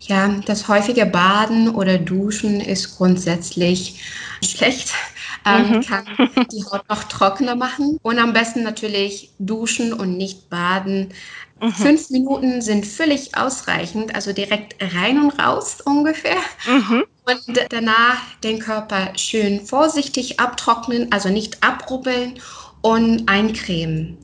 Ja, 0.00 0.28
das 0.46 0.66
häufige 0.66 1.06
Baden 1.06 1.68
oder 1.68 1.96
Duschen 1.98 2.60
ist 2.60 2.96
grundsätzlich 2.96 4.00
schlecht, 4.44 4.92
ähm, 5.46 5.76
mhm. 5.76 5.80
kann 5.82 6.04
die 6.50 6.64
Haut 6.64 6.88
noch 6.88 7.04
trockener 7.04 7.54
machen. 7.54 7.98
Und 8.02 8.18
am 8.18 8.32
besten 8.32 8.64
natürlich 8.64 9.30
duschen 9.38 9.92
und 9.92 10.16
nicht 10.16 10.50
baden. 10.50 11.14
Mhm. 11.60 11.72
Fünf 11.72 12.10
Minuten 12.10 12.62
sind 12.62 12.84
völlig 12.84 13.36
ausreichend, 13.36 14.14
also 14.14 14.32
direkt 14.32 14.74
rein 14.94 15.20
und 15.22 15.30
raus 15.38 15.80
ungefähr. 15.84 16.38
Mhm. 16.66 17.04
Und 17.24 17.66
danach 17.70 18.18
den 18.42 18.58
Körper 18.58 19.12
schön 19.16 19.64
vorsichtig 19.64 20.40
abtrocknen, 20.40 21.12
also 21.12 21.28
nicht 21.28 21.62
abrubbeln 21.62 22.40
und 22.80 23.28
eincremen. 23.28 24.18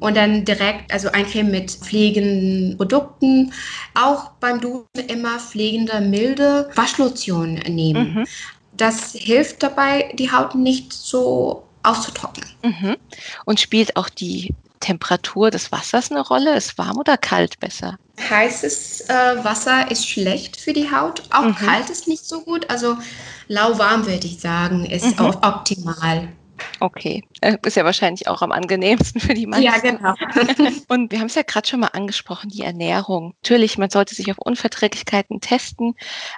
Und 0.00 0.16
dann 0.16 0.44
direkt, 0.44 0.92
also 0.92 1.10
eincremen 1.10 1.50
mit 1.50 1.70
pflegenden 1.70 2.76
Produkten. 2.76 3.52
Auch 3.94 4.30
beim 4.40 4.60
Duschen 4.60 5.08
immer 5.08 5.38
pflegende, 5.40 6.00
milde 6.00 6.70
Waschlotion 6.74 7.54
nehmen. 7.54 8.14
Mhm. 8.14 8.26
Das 8.76 9.12
hilft 9.12 9.62
dabei, 9.62 10.12
die 10.18 10.30
Haut 10.30 10.54
nicht 10.54 10.92
so 10.92 11.64
auszutrocknen. 11.82 12.48
Mhm. 12.62 12.96
Und 13.44 13.60
spielt 13.60 13.96
auch 13.96 14.08
die 14.08 14.54
Temperatur 14.80 15.50
des 15.50 15.72
Wassers 15.72 16.10
eine 16.10 16.20
Rolle? 16.20 16.56
Ist 16.56 16.76
warm 16.76 16.98
oder 16.98 17.16
kalt 17.16 17.58
besser? 17.58 17.98
Heißes 18.18 19.08
äh, 19.08 19.44
Wasser 19.44 19.90
ist 19.90 20.08
schlecht 20.08 20.56
für 20.56 20.72
die 20.72 20.90
Haut. 20.90 21.22
Auch 21.30 21.44
mhm. 21.44 21.54
kalt 21.54 21.90
ist 21.90 22.08
nicht 22.08 22.24
so 22.24 22.42
gut. 22.42 22.70
Also 22.70 22.96
lauwarm 23.48 24.06
würde 24.06 24.26
ich 24.26 24.40
sagen, 24.40 24.84
ist 24.84 25.18
mhm. 25.18 25.26
optimal. 25.42 26.28
Okay, 26.80 27.24
äh, 27.40 27.56
ist 27.64 27.76
ja 27.76 27.84
wahrscheinlich 27.84 28.28
auch 28.28 28.42
am 28.42 28.52
angenehmsten 28.52 29.20
für 29.20 29.34
die 29.34 29.46
meisten. 29.46 29.64
Ja, 29.64 29.78
genau. 29.78 30.14
Und 30.88 31.10
wir 31.10 31.18
haben 31.18 31.26
es 31.26 31.34
ja 31.34 31.42
gerade 31.42 31.66
schon 31.66 31.80
mal 31.80 31.88
angesprochen, 31.88 32.50
die 32.50 32.62
Ernährung. 32.62 33.34
Natürlich, 33.42 33.78
man 33.78 33.90
sollte 33.90 34.14
sich 34.14 34.30
auf 34.30 34.38
Unverträglichkeiten 34.38 35.40
testen, 35.40 35.94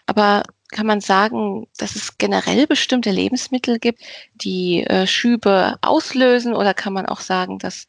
aber 0.07 0.43
kann 0.73 0.87
man 0.87 1.01
sagen, 1.01 1.67
dass 1.79 1.95
es 1.95 2.19
generell 2.19 2.67
bestimmte 2.67 3.11
Lebensmittel 3.11 3.79
gibt, 3.79 4.03
die 4.35 4.85
äh, 4.85 5.07
Schübe 5.07 5.77
auslösen 5.83 6.55
oder 6.55 6.75
kann 6.75 6.93
man 6.93 7.07
auch 7.07 7.21
sagen, 7.21 7.59
dass 7.59 7.87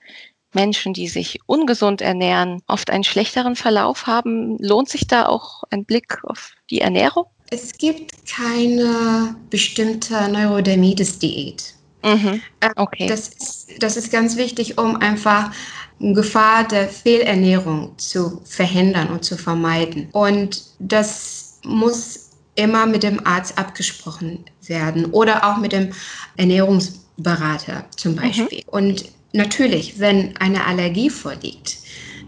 Menschen, 0.58 0.94
die 0.94 1.08
sich 1.08 1.40
ungesund 1.46 2.02
ernähren, 2.02 2.64
oft 2.66 2.90
einen 2.90 3.04
schlechteren 3.04 3.56
Verlauf 3.56 4.08
haben? 4.08 4.58
Lohnt 4.58 4.90
sich 4.90 5.06
da 5.06 5.28
auch 5.28 5.64
ein 5.70 5.86
Blick 5.86 6.20
auf 6.24 6.54
die 6.72 6.82
Ernährung? 6.82 7.26
Es 7.52 7.78
gibt 7.78 8.12
keine 8.28 9.36
bestimmte 9.52 10.28
Neurodermitis-Diät. 10.30 11.76
Mhm. 12.04 12.42
Äh, 12.60 12.70
okay. 12.76 13.08
Das 13.08 13.30
ist, 13.30 13.68
das 13.80 13.98
ist 13.98 14.12
ganz 14.12 14.36
wichtig, 14.36 14.78
um 14.80 14.96
einfach 14.98 15.52
Gefahr 16.00 16.68
der 16.68 16.90
Fehlernährung 16.90 17.98
zu 17.98 18.42
verhindern 18.46 19.10
und 19.10 19.24
zu 19.24 19.38
vermeiden. 19.38 20.10
Und 20.12 20.64
das 20.80 21.60
muss 21.64 22.32
immer 22.56 22.88
mit 22.88 23.04
dem 23.04 23.26
Arzt 23.26 23.58
abgesprochen 23.58 24.46
werden 24.66 25.06
oder 25.06 25.48
auch 25.48 25.58
mit 25.58 25.72
dem 25.72 25.92
Ernährungsberater 26.36 27.86
zum 27.96 28.14
mhm. 28.14 28.16
Beispiel. 28.16 28.64
Mhm. 28.66 28.70
Und 28.70 29.06
natürlich, 29.38 30.00
wenn 30.00 30.36
eine 30.38 30.66
Allergie 30.66 31.10
vorliegt, 31.10 31.78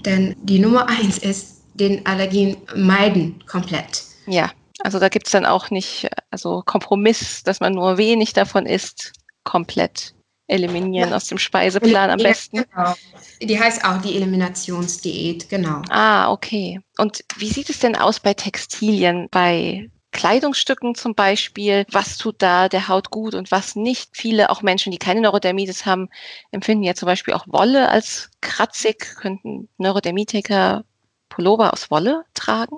dann 0.03 0.35
die 0.41 0.59
Nummer 0.59 0.87
eins 0.87 1.17
ist, 1.17 1.57
den 1.73 2.05
Allergien 2.05 2.57
meiden 2.75 3.43
komplett. 3.45 4.03
Ja, 4.27 4.51
also 4.83 4.99
da 4.99 5.09
gibt 5.09 5.27
es 5.27 5.31
dann 5.31 5.45
auch 5.45 5.69
nicht, 5.69 6.09
also 6.29 6.63
Kompromiss, 6.65 7.43
dass 7.43 7.59
man 7.59 7.73
nur 7.73 7.97
wenig 7.97 8.33
davon 8.33 8.65
isst, 8.65 9.13
komplett 9.43 10.13
eliminieren 10.47 11.11
ja. 11.11 11.15
aus 11.15 11.27
dem 11.27 11.37
Speiseplan 11.37 12.09
am 12.09 12.17
besten. 12.17 12.63
Genau. 12.63 12.95
Die 13.41 13.59
heißt 13.59 13.85
auch 13.85 14.01
die 14.01 14.15
Eliminationsdiät, 14.15 15.49
genau. 15.49 15.81
Ah, 15.89 16.31
okay. 16.31 16.81
Und 16.97 17.23
wie 17.37 17.49
sieht 17.49 17.69
es 17.69 17.79
denn 17.79 17.95
aus 17.95 18.19
bei 18.19 18.33
Textilien, 18.33 19.27
bei 19.31 19.89
Kleidungsstücken 20.11 20.95
zum 20.95 21.13
Beispiel, 21.13 21.85
was 21.91 22.17
tut 22.17 22.35
da 22.39 22.67
der 22.67 22.87
Haut 22.87 23.11
gut 23.11 23.35
und 23.35 23.51
was 23.51 23.75
nicht. 23.75 24.09
Viele, 24.13 24.49
auch 24.49 24.61
Menschen, 24.61 24.91
die 24.91 24.97
keine 24.97 25.21
Neurodermitis 25.21 25.85
haben, 25.85 26.09
empfinden 26.51 26.83
ja 26.83 26.95
zum 26.95 27.05
Beispiel 27.05 27.33
auch 27.33 27.45
Wolle 27.47 27.89
als 27.89 28.29
kratzig, 28.41 29.15
könnten 29.19 29.69
Neurodermitiker 29.77 30.83
Pullover 31.29 31.73
aus 31.73 31.91
Wolle 31.91 32.23
tragen. 32.33 32.77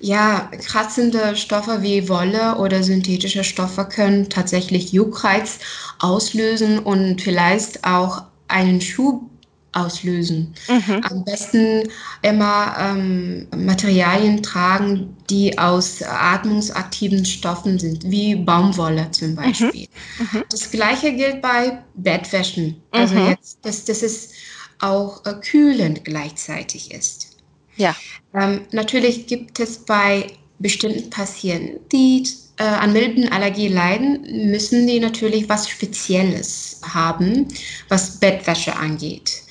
Ja, 0.00 0.50
kratzende 0.58 1.36
Stoffe 1.36 1.82
wie 1.82 2.08
Wolle 2.08 2.56
oder 2.58 2.82
synthetische 2.82 3.42
Stoffe 3.42 3.84
können 3.84 4.30
tatsächlich 4.30 4.92
Juckreiz 4.92 5.58
auslösen 5.98 6.78
und 6.78 7.20
vielleicht 7.20 7.84
auch 7.84 8.22
einen 8.46 8.80
Schub 8.80 9.27
auslösen. 9.78 10.54
Mhm. 10.68 11.00
Am 11.02 11.24
besten 11.24 11.88
immer 12.22 12.74
ähm, 12.78 13.46
Materialien 13.56 14.42
tragen, 14.42 15.16
die 15.30 15.58
aus 15.58 16.02
atmungsaktiven 16.02 17.24
Stoffen 17.24 17.78
sind, 17.78 18.10
wie 18.10 18.34
Baumwolle 18.34 19.10
zum 19.10 19.30
mhm. 19.30 19.36
Beispiel. 19.36 19.88
Mhm. 20.18 20.44
Das 20.50 20.70
gleiche 20.70 21.12
gilt 21.12 21.42
bei 21.42 21.78
Bettwäschen. 21.94 22.80
Also 22.90 23.14
mhm. 23.14 23.28
jetzt, 23.28 23.58
dass, 23.62 23.84
dass 23.84 24.02
es 24.02 24.30
auch 24.80 25.24
äh, 25.26 25.34
kühlend 25.34 26.04
gleichzeitig 26.04 26.92
ist. 26.92 27.36
Ja. 27.76 27.94
Ähm, 28.34 28.62
natürlich 28.72 29.26
gibt 29.26 29.60
es 29.60 29.78
bei 29.78 30.26
bestimmten 30.58 31.10
Patienten, 31.10 31.78
die 31.92 32.24
äh, 32.56 32.64
an 32.64 32.92
milden 32.92 33.28
Allergie 33.30 33.68
leiden, 33.68 34.50
müssen 34.50 34.86
die 34.86 34.98
natürlich 34.98 35.48
was 35.48 35.68
Spezielles 35.68 36.80
haben, 36.82 37.46
was 37.88 38.18
Bettwäsche 38.18 38.74
angeht 38.74 39.42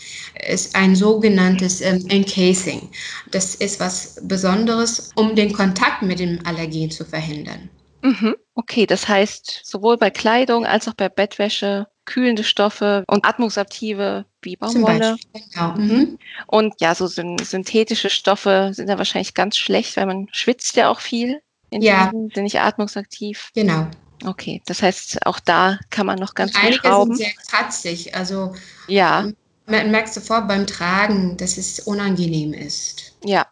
ist 0.46 0.76
ein 0.76 0.96
sogenanntes 0.96 1.82
ähm, 1.82 2.06
Encasing. 2.10 2.90
Das 3.32 3.56
ist 3.56 3.80
was 3.80 4.20
Besonderes, 4.24 5.12
um 5.16 5.36
den 5.36 5.54
Kontakt 5.54 6.02
mit 6.02 6.20
dem 6.20 6.40
Allergen 6.46 6.92
zu 6.92 7.06
verhindern. 7.06 7.70
Mhm. 8.02 8.36
Okay, 8.56 8.86
das 8.86 9.08
heißt, 9.08 9.62
sowohl 9.64 9.98
bei 9.98 10.10
Kleidung 10.10 10.66
als 10.66 10.88
auch 10.88 10.94
bei 10.94 11.10
Bettwäsche 11.10 11.88
kühlende 12.06 12.44
Stoffe 12.44 13.04
und 13.08 13.26
atmungsaktive 13.26 14.26
wie 14.42 14.56
Baumwolle. 14.56 15.18
Genau. 15.34 15.74
Mhm. 15.74 15.88
mhm. 15.88 16.20
Und 16.48 16.76
ja, 16.80 16.96
so 16.96 17.08
synthetische 17.08 18.10
Stoffe 18.10 18.72
sind 18.74 18.88
da 18.88 18.98
wahrscheinlich 18.98 19.34
ganz 19.34 19.58
schlecht, 19.58 19.98
weil 19.98 20.06
man 20.06 20.28
schwitzt 20.32 20.76
ja 20.76 20.90
auch 20.90 21.02
viel. 21.02 21.42
In 21.70 21.82
ja. 21.82 22.10
Sind 22.12 22.38
nicht 22.38 22.60
atmungsaktiv. 22.60 23.52
Genau. 23.54 23.88
Okay, 24.26 24.62
das 24.66 24.82
heißt, 24.82 25.26
auch 25.26 25.40
da 25.40 25.80
kann 25.90 26.08
man 26.08 26.18
noch 26.18 26.34
ganz 26.34 26.58
viel 26.58 26.74
schrauben. 26.74 27.12
Einige 27.12 27.18
sind 27.18 27.36
sehr 27.36 27.60
kratzig, 27.60 28.16
also 28.16 28.56
ja. 28.88 29.30
Man 29.68 29.92
merkt 29.92 30.14
sofort 30.14 30.48
beim 30.48 30.66
Tragen, 30.66 31.36
dass 31.38 31.58
es 31.58 31.82
unangenehm 31.82 32.54
ist. 32.54 33.14
Ja, 33.24 33.46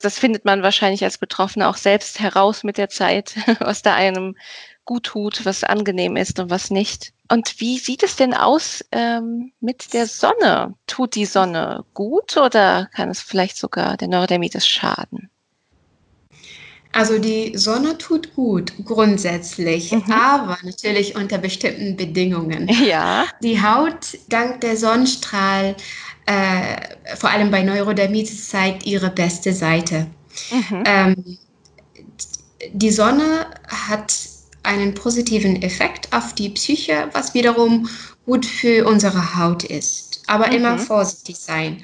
das 0.00 0.18
findet 0.18 0.44
man 0.44 0.62
wahrscheinlich 0.62 1.02
als 1.04 1.16
Betroffener 1.16 1.70
auch 1.70 1.78
selbst 1.78 2.20
heraus 2.20 2.64
mit 2.64 2.76
der 2.76 2.90
Zeit, 2.90 3.34
was 3.60 3.80
da 3.80 3.94
einem 3.94 4.36
gut 4.84 5.04
tut, 5.04 5.46
was 5.46 5.64
angenehm 5.64 6.16
ist 6.16 6.38
und 6.38 6.50
was 6.50 6.70
nicht. 6.70 7.14
Und 7.30 7.58
wie 7.60 7.78
sieht 7.78 8.02
es 8.02 8.16
denn 8.16 8.34
aus 8.34 8.84
ähm, 8.92 9.52
mit 9.60 9.94
der 9.94 10.06
Sonne? 10.06 10.74
Tut 10.86 11.14
die 11.14 11.24
Sonne 11.24 11.86
gut 11.94 12.36
oder 12.36 12.90
kann 12.94 13.08
es 13.08 13.22
vielleicht 13.22 13.56
sogar 13.56 13.96
der 13.96 14.08
Neurodermitis 14.08 14.66
schaden? 14.66 15.30
Also 16.94 17.18
die 17.18 17.58
Sonne 17.58 17.98
tut 17.98 18.36
gut 18.36 18.72
grundsätzlich, 18.84 19.90
mhm. 19.90 20.12
aber 20.12 20.56
natürlich 20.62 21.16
unter 21.16 21.38
bestimmten 21.38 21.96
Bedingungen. 21.96 22.70
Ja. 22.84 23.24
Die 23.42 23.62
Haut 23.62 24.18
dank 24.28 24.60
der 24.60 24.76
Sonnenstrahl, 24.76 25.74
äh, 26.26 27.16
vor 27.16 27.30
allem 27.30 27.50
bei 27.50 27.62
Neurodermitis, 27.62 28.48
zeigt 28.50 28.84
ihre 28.84 29.10
beste 29.10 29.54
Seite. 29.54 30.06
Mhm. 30.50 30.84
Ähm, 30.84 31.38
die 32.72 32.90
Sonne 32.90 33.46
hat 33.66 34.14
einen 34.62 34.94
positiven 34.94 35.62
Effekt 35.62 36.12
auf 36.12 36.34
die 36.34 36.50
Psyche, 36.50 37.08
was 37.12 37.32
wiederum 37.32 37.88
gut 38.26 38.44
für 38.44 38.86
unsere 38.86 39.36
Haut 39.36 39.64
ist. 39.64 40.22
Aber 40.26 40.48
mhm. 40.48 40.52
immer 40.52 40.78
vorsichtig 40.78 41.36
sein. 41.36 41.82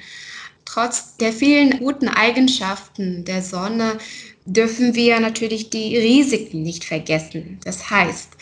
Trotz 0.65 1.17
der 1.17 1.33
vielen 1.33 1.79
guten 1.79 2.07
Eigenschaften 2.07 3.25
der 3.25 3.41
Sonne 3.41 3.97
dürfen 4.45 4.95
wir 4.95 5.19
natürlich 5.19 5.69
die 5.69 5.97
Risiken 5.97 6.63
nicht 6.63 6.83
vergessen. 6.83 7.59
Das 7.63 7.89
heißt, 7.89 8.37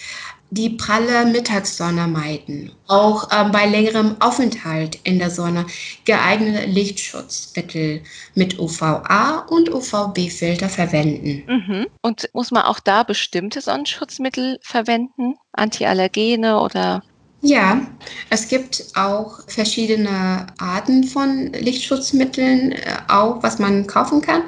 die 0.51 0.71
pralle 0.71 1.25
Mittagssonne 1.25 2.07
meiden, 2.07 2.71
auch 2.87 3.29
ähm, 3.31 3.51
bei 3.51 3.67
längerem 3.67 4.15
Aufenthalt 4.19 4.99
in 5.03 5.19
der 5.19 5.29
Sonne 5.29 5.67
geeignete 6.05 6.65
Lichtschutzmittel 6.65 8.01
mit 8.33 8.57
UVA 8.57 9.45
und 9.49 9.71
UVB-Filter 9.71 10.69
verwenden. 10.69 11.43
Mhm. 11.47 11.87
Und 12.01 12.29
muss 12.33 12.49
man 12.49 12.63
auch 12.63 12.79
da 12.79 13.03
bestimmte 13.03 13.61
Sonnenschutzmittel 13.61 14.57
verwenden, 14.63 15.35
Antiallergene 15.51 16.59
oder 16.59 17.03
ja, 17.41 17.87
es 18.29 18.47
gibt 18.47 18.85
auch 18.95 19.39
verschiedene 19.47 20.47
Arten 20.57 21.03
von 21.05 21.53
Lichtschutzmitteln, 21.53 22.73
äh, 22.73 22.97
auch 23.07 23.41
was 23.43 23.59
man 23.59 23.87
kaufen 23.87 24.21
kann. 24.21 24.43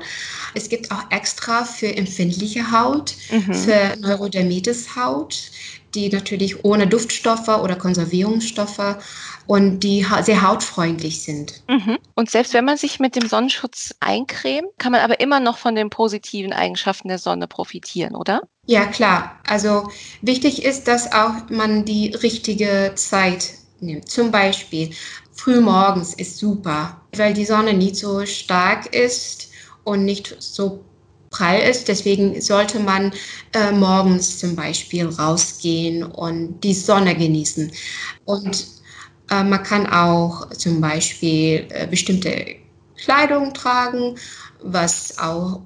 Es 0.54 0.68
gibt 0.68 0.92
auch 0.92 1.10
extra 1.10 1.64
für 1.64 1.96
empfindliche 1.96 2.72
Haut, 2.72 3.16
mhm. 3.32 3.54
für 3.54 3.96
Neurodermitis-Haut, 4.00 5.52
die 5.96 6.10
natürlich 6.10 6.64
ohne 6.64 6.88
Duftstoffe 6.88 7.48
oder 7.48 7.76
Konservierungsstoffe 7.76 8.98
und 9.48 9.82
die 9.82 10.06
sehr 10.22 10.42
hautfreundlich 10.42 11.24
sind. 11.24 11.62
Mhm. 11.68 11.98
Und 12.16 12.30
selbst 12.30 12.54
wenn 12.54 12.66
man 12.66 12.78
sich 12.78 13.00
mit 13.00 13.16
dem 13.16 13.28
Sonnenschutz 13.28 13.94
eincremt, 14.00 14.70
kann 14.78 14.92
man 14.92 15.02
aber 15.02 15.20
immer 15.20 15.40
noch 15.40 15.58
von 15.58 15.76
den 15.76 15.90
positiven 15.90 16.54
Eigenschaften 16.54 17.08
der 17.08 17.18
Sonne 17.18 17.48
profitieren, 17.48 18.16
oder? 18.16 18.42
Ja, 18.66 18.86
klar. 18.86 19.40
Also 19.48 19.90
wichtig 20.22 20.64
ist, 20.64 20.88
dass 20.88 21.12
auch 21.12 21.50
man 21.50 21.84
die 21.84 22.10
richtige 22.10 22.94
Zeit 22.96 23.54
nimmt. 23.80 24.08
Zum 24.08 24.32
Beispiel 24.32 24.92
frühmorgens 25.34 26.14
ist 26.14 26.38
super, 26.38 27.02
weil 27.16 27.34
die 27.34 27.46
Sonne 27.46 27.74
nicht 27.74 27.96
so 27.96 28.26
stark 28.26 28.94
ist 28.96 29.50
und 29.84 30.06
nicht 30.06 30.36
so 30.40 30.86
prall 31.32 31.60
ist. 31.60 31.88
Deswegen 31.88 32.40
sollte 32.40 32.80
man 32.80 33.12
äh, 33.54 33.72
morgens 33.72 34.38
zum 34.38 34.56
Beispiel 34.56 35.08
rausgehen 35.08 36.04
und 36.04 36.62
die 36.62 36.74
Sonne 36.74 37.16
genießen. 37.16 37.72
Und 38.26 38.68
äh, 39.32 39.44
man 39.44 39.64
kann 39.64 39.88
auch 39.88 40.50
zum 40.52 40.80
Beispiel 40.80 41.68
äh, 41.70 41.88
bestimmte 41.88 42.56
Kleidung 42.98 43.54
tragen, 43.54 44.16
was 44.62 45.18
auch 45.18 45.62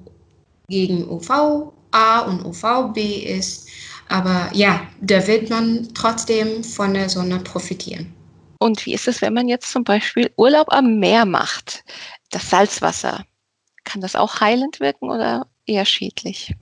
gegen 0.69 1.10
UVA 1.10 2.19
und 2.28 2.45
UVB 2.45 2.97
ist. 3.25 3.67
Aber 4.08 4.49
ja, 4.54 4.88
da 5.01 5.25
wird 5.28 5.49
man 5.49 5.89
trotzdem 5.93 6.63
von 6.63 6.93
der 6.93 7.10
Sonne 7.10 7.39
profitieren. 7.39 8.13
Und 8.60 8.86
wie 8.86 8.93
ist 8.93 9.08
es, 9.08 9.21
wenn 9.21 9.34
man 9.34 9.47
jetzt 9.47 9.71
zum 9.71 9.84
Beispiel 9.84 10.32
Urlaub 10.38 10.71
am 10.71 10.99
Meer 10.99 11.25
macht? 11.25 11.84
Das 12.30 12.49
Salzwasser 12.49 13.25
Kann 13.84 14.01
das 14.01 14.15
auch 14.15 14.39
heilend 14.39 14.80
wirken 14.80 15.10
oder 15.10 15.47
eher 15.65 15.86
schädlich? 15.86 16.54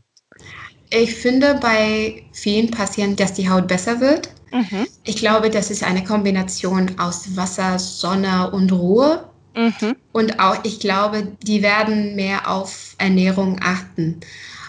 Ich 0.89 1.15
finde 1.15 1.55
bei 1.55 2.23
vielen 2.31 2.69
Patienten, 2.69 3.15
dass 3.15 3.33
die 3.33 3.49
Haut 3.49 3.67
besser 3.67 3.99
wird. 3.99 4.29
Mhm. 4.51 4.87
Ich 5.03 5.15
glaube, 5.15 5.49
das 5.49 5.71
ist 5.71 5.83
eine 5.83 6.03
Kombination 6.03 6.99
aus 6.99 7.35
Wasser, 7.35 7.79
Sonne 7.79 8.51
und 8.51 8.71
Ruhe. 8.71 9.27
Mhm. 9.55 9.95
Und 10.11 10.39
auch, 10.39 10.57
ich 10.63 10.79
glaube, 10.79 11.35
die 11.43 11.61
werden 11.63 12.15
mehr 12.15 12.49
auf 12.49 12.95
Ernährung 12.99 13.59
achten 13.61 14.19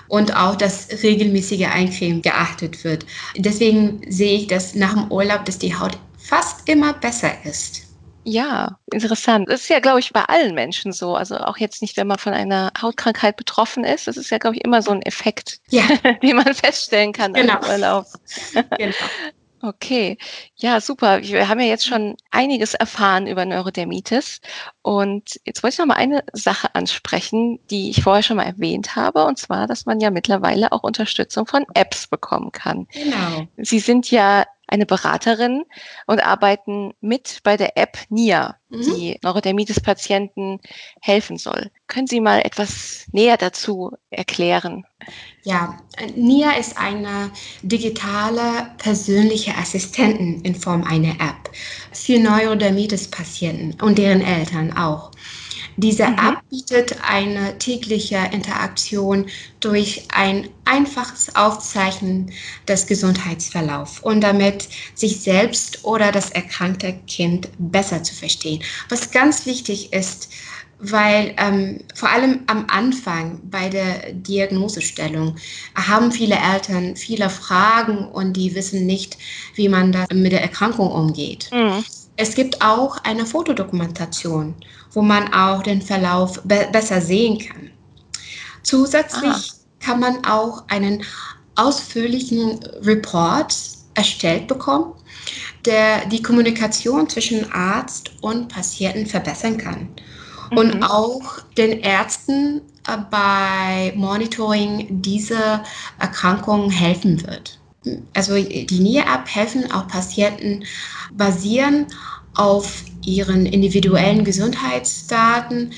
und 0.08 0.36
auch, 0.36 0.56
dass 0.56 1.02
regelmäßige 1.02 1.66
Eincremen 1.66 2.22
geachtet 2.22 2.84
wird. 2.84 3.06
Deswegen 3.36 4.00
sehe 4.08 4.38
ich, 4.38 4.46
dass 4.46 4.74
nach 4.74 4.94
dem 4.94 5.10
Urlaub, 5.10 5.44
dass 5.44 5.58
die 5.58 5.74
Haut 5.74 5.98
fast 6.18 6.68
immer 6.68 6.92
besser 6.94 7.32
ist. 7.44 7.83
Ja, 8.24 8.78
interessant. 8.92 9.48
Das 9.48 9.62
ist 9.62 9.68
ja, 9.68 9.80
glaube 9.80 10.00
ich, 10.00 10.12
bei 10.12 10.22
allen 10.24 10.54
Menschen 10.54 10.92
so. 10.92 11.14
Also 11.14 11.36
auch 11.36 11.58
jetzt 11.58 11.82
nicht, 11.82 11.96
wenn 11.96 12.06
man 12.06 12.18
von 12.18 12.32
einer 12.32 12.72
Hautkrankheit 12.80 13.36
betroffen 13.36 13.84
ist. 13.84 14.06
Das 14.06 14.16
ist 14.16 14.30
ja, 14.30 14.38
glaube 14.38 14.56
ich, 14.56 14.64
immer 14.64 14.82
so 14.82 14.90
ein 14.90 15.02
Effekt, 15.02 15.60
ja. 15.68 15.82
den 16.22 16.36
man 16.36 16.54
feststellen 16.54 17.12
kann 17.12 17.34
genau. 17.34 17.60
im 17.60 17.68
Urlaub. 17.68 18.06
genau. 18.78 18.94
Okay, 19.66 20.18
ja, 20.56 20.78
super. 20.78 21.22
Wir 21.22 21.48
haben 21.48 21.58
ja 21.58 21.66
jetzt 21.66 21.86
schon 21.86 22.16
einiges 22.30 22.74
erfahren 22.74 23.26
über 23.26 23.46
Neurodermitis. 23.46 24.42
Und 24.82 25.40
jetzt 25.46 25.62
wollte 25.62 25.74
ich 25.74 25.78
noch 25.78 25.86
mal 25.86 25.94
eine 25.94 26.22
Sache 26.34 26.74
ansprechen, 26.74 27.58
die 27.70 27.88
ich 27.88 28.02
vorher 28.02 28.22
schon 28.22 28.36
mal 28.36 28.44
erwähnt 28.44 28.94
habe, 28.94 29.24
und 29.24 29.38
zwar, 29.38 29.66
dass 29.66 29.86
man 29.86 30.00
ja 30.00 30.10
mittlerweile 30.10 30.70
auch 30.70 30.82
Unterstützung 30.82 31.46
von 31.46 31.64
Apps 31.72 32.06
bekommen 32.06 32.52
kann. 32.52 32.86
Genau. 32.92 33.46
Sie 33.56 33.78
sind 33.78 34.10
ja 34.10 34.44
eine 34.66 34.86
Beraterin 34.86 35.64
und 36.06 36.24
arbeiten 36.24 36.92
mit 37.00 37.40
bei 37.42 37.56
der 37.56 37.76
App 37.76 37.98
NIA, 38.08 38.56
mhm. 38.68 38.82
die 38.82 39.18
Neurodermitis-Patienten 39.22 40.60
helfen 41.00 41.36
soll. 41.36 41.70
Können 41.86 42.06
Sie 42.06 42.20
mal 42.20 42.40
etwas 42.40 43.06
näher 43.12 43.36
dazu 43.36 43.92
erklären? 44.10 44.84
Ja, 45.42 45.78
NIA 46.16 46.52
ist 46.52 46.78
eine 46.78 47.30
digitale 47.62 48.70
persönliche 48.78 49.54
Assistentin 49.56 50.40
in 50.42 50.54
Form 50.54 50.84
einer 50.84 51.14
App 51.14 51.50
für 51.92 52.18
Neurodermitis-Patienten 52.18 53.80
und 53.82 53.98
deren 53.98 54.22
Eltern 54.22 54.76
auch. 54.76 55.10
Diese 55.76 56.06
mhm. 56.06 56.18
App 56.18 56.38
bietet 56.50 56.96
eine 57.08 57.58
tägliche 57.58 58.18
Interaktion 58.32 59.26
durch 59.60 60.04
ein 60.14 60.48
einfaches 60.64 61.34
Aufzeichnen 61.34 62.32
des 62.68 62.86
Gesundheitsverlaufs 62.86 64.00
und 64.00 64.20
damit 64.20 64.68
sich 64.94 65.20
selbst 65.20 65.84
oder 65.84 66.12
das 66.12 66.30
erkrankte 66.30 66.94
Kind 67.06 67.48
besser 67.58 68.02
zu 68.02 68.14
verstehen. 68.14 68.62
Was 68.88 69.10
ganz 69.10 69.46
wichtig 69.46 69.92
ist, 69.92 70.28
weil 70.78 71.34
ähm, 71.38 71.80
vor 71.94 72.10
allem 72.10 72.40
am 72.46 72.66
Anfang 72.68 73.40
bei 73.44 73.68
der 73.68 74.12
Diagnosestellung 74.12 75.36
haben 75.74 76.12
viele 76.12 76.36
Eltern 76.36 76.96
viele 76.96 77.30
Fragen 77.30 78.06
und 78.06 78.34
die 78.34 78.54
wissen 78.54 78.84
nicht, 78.84 79.16
wie 79.54 79.68
man 79.68 79.92
da 79.92 80.04
mit 80.12 80.32
der 80.32 80.42
Erkrankung 80.42 80.90
umgeht. 80.90 81.48
Mhm. 81.52 81.84
Es 82.16 82.34
gibt 82.34 82.62
auch 82.62 82.98
eine 82.98 83.26
Fotodokumentation, 83.26 84.54
wo 84.92 85.02
man 85.02 85.32
auch 85.34 85.62
den 85.62 85.82
Verlauf 85.82 86.40
be 86.44 86.68
besser 86.72 87.00
sehen 87.00 87.38
kann. 87.38 87.70
Zusätzlich 88.62 89.52
ah. 89.52 89.84
kann 89.84 90.00
man 90.00 90.24
auch 90.24 90.64
einen 90.68 91.02
ausführlichen 91.56 92.60
Report 92.82 93.54
erstellt 93.94 94.46
bekommen, 94.46 94.94
der 95.64 96.06
die 96.06 96.22
Kommunikation 96.22 97.08
zwischen 97.08 97.50
Arzt 97.52 98.12
und 98.20 98.48
Patienten 98.48 99.06
verbessern 99.06 99.58
kann 99.58 99.88
mhm. 100.50 100.58
und 100.58 100.82
auch 100.82 101.40
den 101.56 101.80
Ärzten 101.80 102.60
äh, 102.86 102.96
bei 103.10 103.92
Monitoring 103.96 105.02
dieser 105.02 105.64
Erkrankung 105.98 106.70
helfen 106.70 107.24
wird 107.26 107.58
also 108.14 108.34
die 108.36 108.80
NIA-App 108.80 109.26
helfen 109.26 109.70
auch 109.70 109.88
Patienten 109.88 110.64
basieren 111.12 111.86
auf 112.34 112.84
ihren 113.04 113.46
individuellen 113.46 114.24
Gesundheitsdaten 114.24 115.72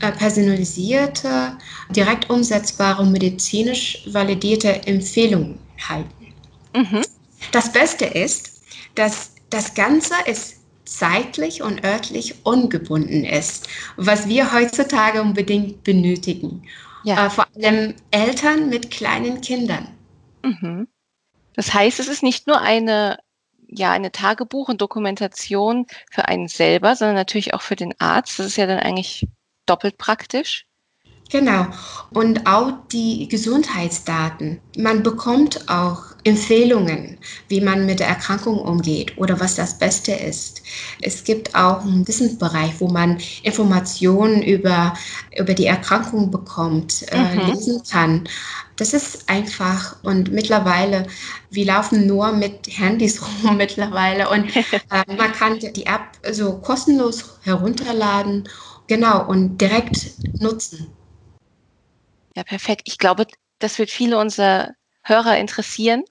äh, 0.00 0.12
personalisierte, 0.12 1.56
direkt 1.90 2.28
umsetzbare 2.28 3.06
medizinisch 3.06 4.02
validierte 4.06 4.86
Empfehlungen 4.86 5.58
halten. 5.88 6.34
Mhm. 6.74 7.02
Das 7.52 7.72
Beste 7.72 8.04
ist, 8.04 8.62
dass 8.94 9.32
das 9.50 9.74
Ganze 9.74 10.14
ist 10.26 10.56
zeitlich 10.84 11.62
und 11.62 11.84
örtlich 11.84 12.34
ungebunden 12.44 13.24
ist, 13.24 13.68
was 13.96 14.28
wir 14.28 14.52
heutzutage 14.52 15.22
unbedingt 15.22 15.84
benötigen. 15.84 16.62
Ja. 17.04 17.26
Äh, 17.26 17.30
vor 17.30 17.46
allem 17.54 17.94
Eltern 18.10 18.68
mit 18.68 18.90
kleinen 18.90 19.40
Kindern. 19.40 19.88
Mhm. 20.44 20.88
Das 21.54 21.74
heißt, 21.74 22.00
es 22.00 22.08
ist 22.08 22.22
nicht 22.22 22.46
nur 22.46 22.60
eine, 22.60 23.18
ja, 23.68 23.92
eine 23.92 24.10
Tagebuch- 24.12 24.68
und 24.68 24.80
Dokumentation 24.80 25.86
für 26.10 26.26
einen 26.28 26.48
selber, 26.48 26.96
sondern 26.96 27.16
natürlich 27.16 27.54
auch 27.54 27.62
für 27.62 27.76
den 27.76 27.98
Arzt. 28.00 28.38
Das 28.38 28.46
ist 28.46 28.56
ja 28.56 28.66
dann 28.66 28.78
eigentlich 28.78 29.26
doppelt 29.66 29.98
praktisch. 29.98 30.66
Genau. 31.32 31.66
Und 32.12 32.46
auch 32.46 32.74
die 32.92 33.26
Gesundheitsdaten. 33.26 34.60
Man 34.76 35.02
bekommt 35.02 35.66
auch 35.66 36.02
Empfehlungen, 36.24 37.16
wie 37.48 37.62
man 37.62 37.86
mit 37.86 38.00
der 38.00 38.08
Erkrankung 38.08 38.58
umgeht 38.58 39.16
oder 39.16 39.40
was 39.40 39.54
das 39.54 39.78
Beste 39.78 40.12
ist. 40.12 40.62
Es 41.00 41.24
gibt 41.24 41.54
auch 41.54 41.80
einen 41.80 42.06
Wissensbereich, 42.06 42.74
wo 42.80 42.88
man 42.88 43.16
Informationen 43.44 44.42
über, 44.42 44.92
über 45.34 45.54
die 45.54 45.64
Erkrankung 45.64 46.30
bekommt, 46.30 47.06
äh, 47.10 47.16
mhm. 47.16 47.40
äh, 47.40 47.44
lesen 47.46 47.82
kann. 47.90 48.28
Das 48.76 48.92
ist 48.92 49.26
einfach 49.30 49.96
und 50.02 50.32
mittlerweile, 50.32 51.06
wir 51.50 51.64
laufen 51.64 52.06
nur 52.06 52.32
mit 52.32 52.66
Handys 52.68 53.22
rum 53.42 53.56
mittlerweile 53.56 54.28
und 54.28 54.54
äh, 54.56 55.16
man 55.16 55.32
kann 55.32 55.58
die 55.58 55.86
App 55.86 56.10
so 56.30 56.58
kostenlos 56.58 57.38
herunterladen, 57.40 58.46
genau, 58.86 59.26
und 59.26 59.56
direkt 59.58 60.10
nutzen. 60.38 60.94
Ja, 62.36 62.44
perfekt. 62.44 62.82
Ich 62.86 62.98
glaube, 62.98 63.26
das 63.58 63.78
wird 63.78 63.90
viele 63.90 64.18
unserer 64.18 64.70
Hörer 65.04 65.38
interessieren. 65.38 66.04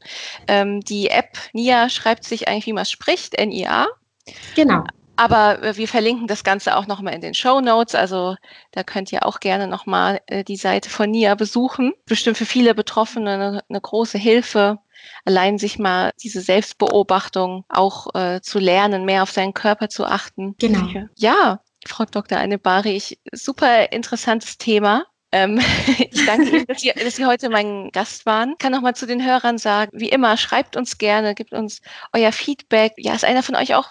Ähm, 0.47 0.81
die 0.81 1.09
App 1.09 1.37
NIA 1.53 1.89
schreibt 1.89 2.25
sich 2.25 2.47
eigentlich, 2.47 2.65
wie 2.65 2.73
man 2.73 2.85
spricht, 2.85 3.35
N-I-A. 3.35 3.87
Genau. 4.55 4.83
Aber 5.15 5.61
äh, 5.61 5.77
wir 5.77 5.87
verlinken 5.87 6.27
das 6.27 6.43
Ganze 6.43 6.75
auch 6.75 6.87
nochmal 6.87 7.13
in 7.13 7.21
den 7.21 7.33
Show 7.33 7.61
Notes. 7.61 7.95
Also 7.95 8.35
da 8.71 8.83
könnt 8.83 9.11
ihr 9.11 9.25
auch 9.25 9.39
gerne 9.39 9.67
nochmal 9.67 10.21
äh, 10.27 10.43
die 10.43 10.55
Seite 10.57 10.89
von 10.89 11.11
NIA 11.11 11.35
besuchen. 11.35 11.93
Bestimmt 12.05 12.37
für 12.37 12.45
viele 12.45 12.73
Betroffene 12.73 13.33
eine, 13.33 13.63
eine 13.69 13.81
große 13.81 14.17
Hilfe, 14.17 14.79
allein 15.25 15.57
sich 15.57 15.79
mal 15.79 16.11
diese 16.21 16.41
Selbstbeobachtung 16.41 17.65
auch 17.69 18.13
äh, 18.15 18.41
zu 18.41 18.59
lernen, 18.59 19.05
mehr 19.05 19.23
auf 19.23 19.31
seinen 19.31 19.53
Körper 19.53 19.89
zu 19.89 20.05
achten. 20.05 20.55
Genau. 20.59 20.87
Ja, 21.15 21.61
Frau 21.85 22.05
Dr. 22.05 22.37
Annebari, 22.37 22.95
ich, 22.95 23.19
super 23.31 23.91
interessantes 23.91 24.57
Thema. 24.57 25.05
Ähm, 25.31 25.59
ich 26.11 26.25
danke 26.25 26.49
Ihnen, 26.49 26.65
dass 26.67 26.81
Sie, 26.81 26.91
dass 26.91 27.15
Sie 27.15 27.25
heute 27.25 27.49
mein 27.49 27.89
Gast 27.91 28.25
waren. 28.25 28.51
Ich 28.51 28.57
kann 28.59 28.71
noch 28.71 28.81
mal 28.81 28.95
zu 28.95 29.07
den 29.07 29.25
Hörern 29.25 29.57
sagen, 29.57 29.91
wie 29.93 30.09
immer, 30.09 30.37
schreibt 30.37 30.75
uns 30.75 30.97
gerne, 30.97 31.35
gebt 31.35 31.53
uns 31.53 31.81
euer 32.13 32.31
Feedback. 32.31 32.93
Ja, 32.97 33.13
ist 33.13 33.25
einer 33.25 33.43
von 33.43 33.55
euch 33.55 33.75
auch 33.75 33.89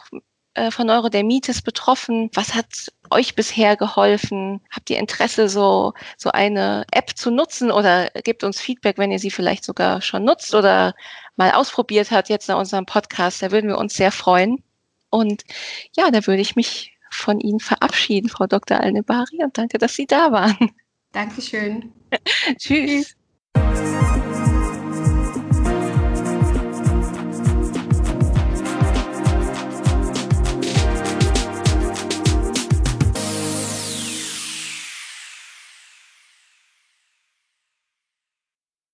äh, 0.54 0.70
von 0.70 0.86
Neurodermitis 0.86 1.62
betroffen? 1.62 2.30
Was 2.34 2.54
hat 2.54 2.92
euch 3.10 3.34
bisher 3.34 3.76
geholfen? 3.76 4.60
Habt 4.70 4.90
ihr 4.90 4.98
Interesse, 4.98 5.48
so, 5.48 5.94
so 6.16 6.30
eine 6.30 6.84
App 6.92 7.16
zu 7.16 7.30
nutzen 7.30 7.70
oder 7.70 8.10
gebt 8.24 8.44
uns 8.44 8.60
Feedback, 8.60 8.98
wenn 8.98 9.12
ihr 9.12 9.18
sie 9.18 9.30
vielleicht 9.30 9.64
sogar 9.64 10.02
schon 10.02 10.24
nutzt 10.24 10.54
oder 10.54 10.94
mal 11.36 11.52
ausprobiert 11.52 12.10
habt 12.10 12.28
jetzt 12.28 12.48
nach 12.48 12.58
unserem 12.58 12.86
Podcast? 12.86 13.42
Da 13.42 13.50
würden 13.52 13.68
wir 13.68 13.78
uns 13.78 13.94
sehr 13.94 14.12
freuen. 14.12 14.62
Und 15.10 15.44
ja, 15.96 16.10
da 16.10 16.26
würde 16.26 16.42
ich 16.42 16.56
mich 16.56 16.96
von 17.10 17.40
Ihnen 17.40 17.60
verabschieden, 17.60 18.28
Frau 18.28 18.46
Dr. 18.46 18.80
Alnebari, 18.80 19.42
und 19.42 19.58
danke, 19.58 19.78
dass 19.78 19.94
Sie 19.94 20.06
da 20.06 20.32
waren. 20.32 20.70
Dankeschön. 21.12 21.92
Tschüss. 22.58 23.16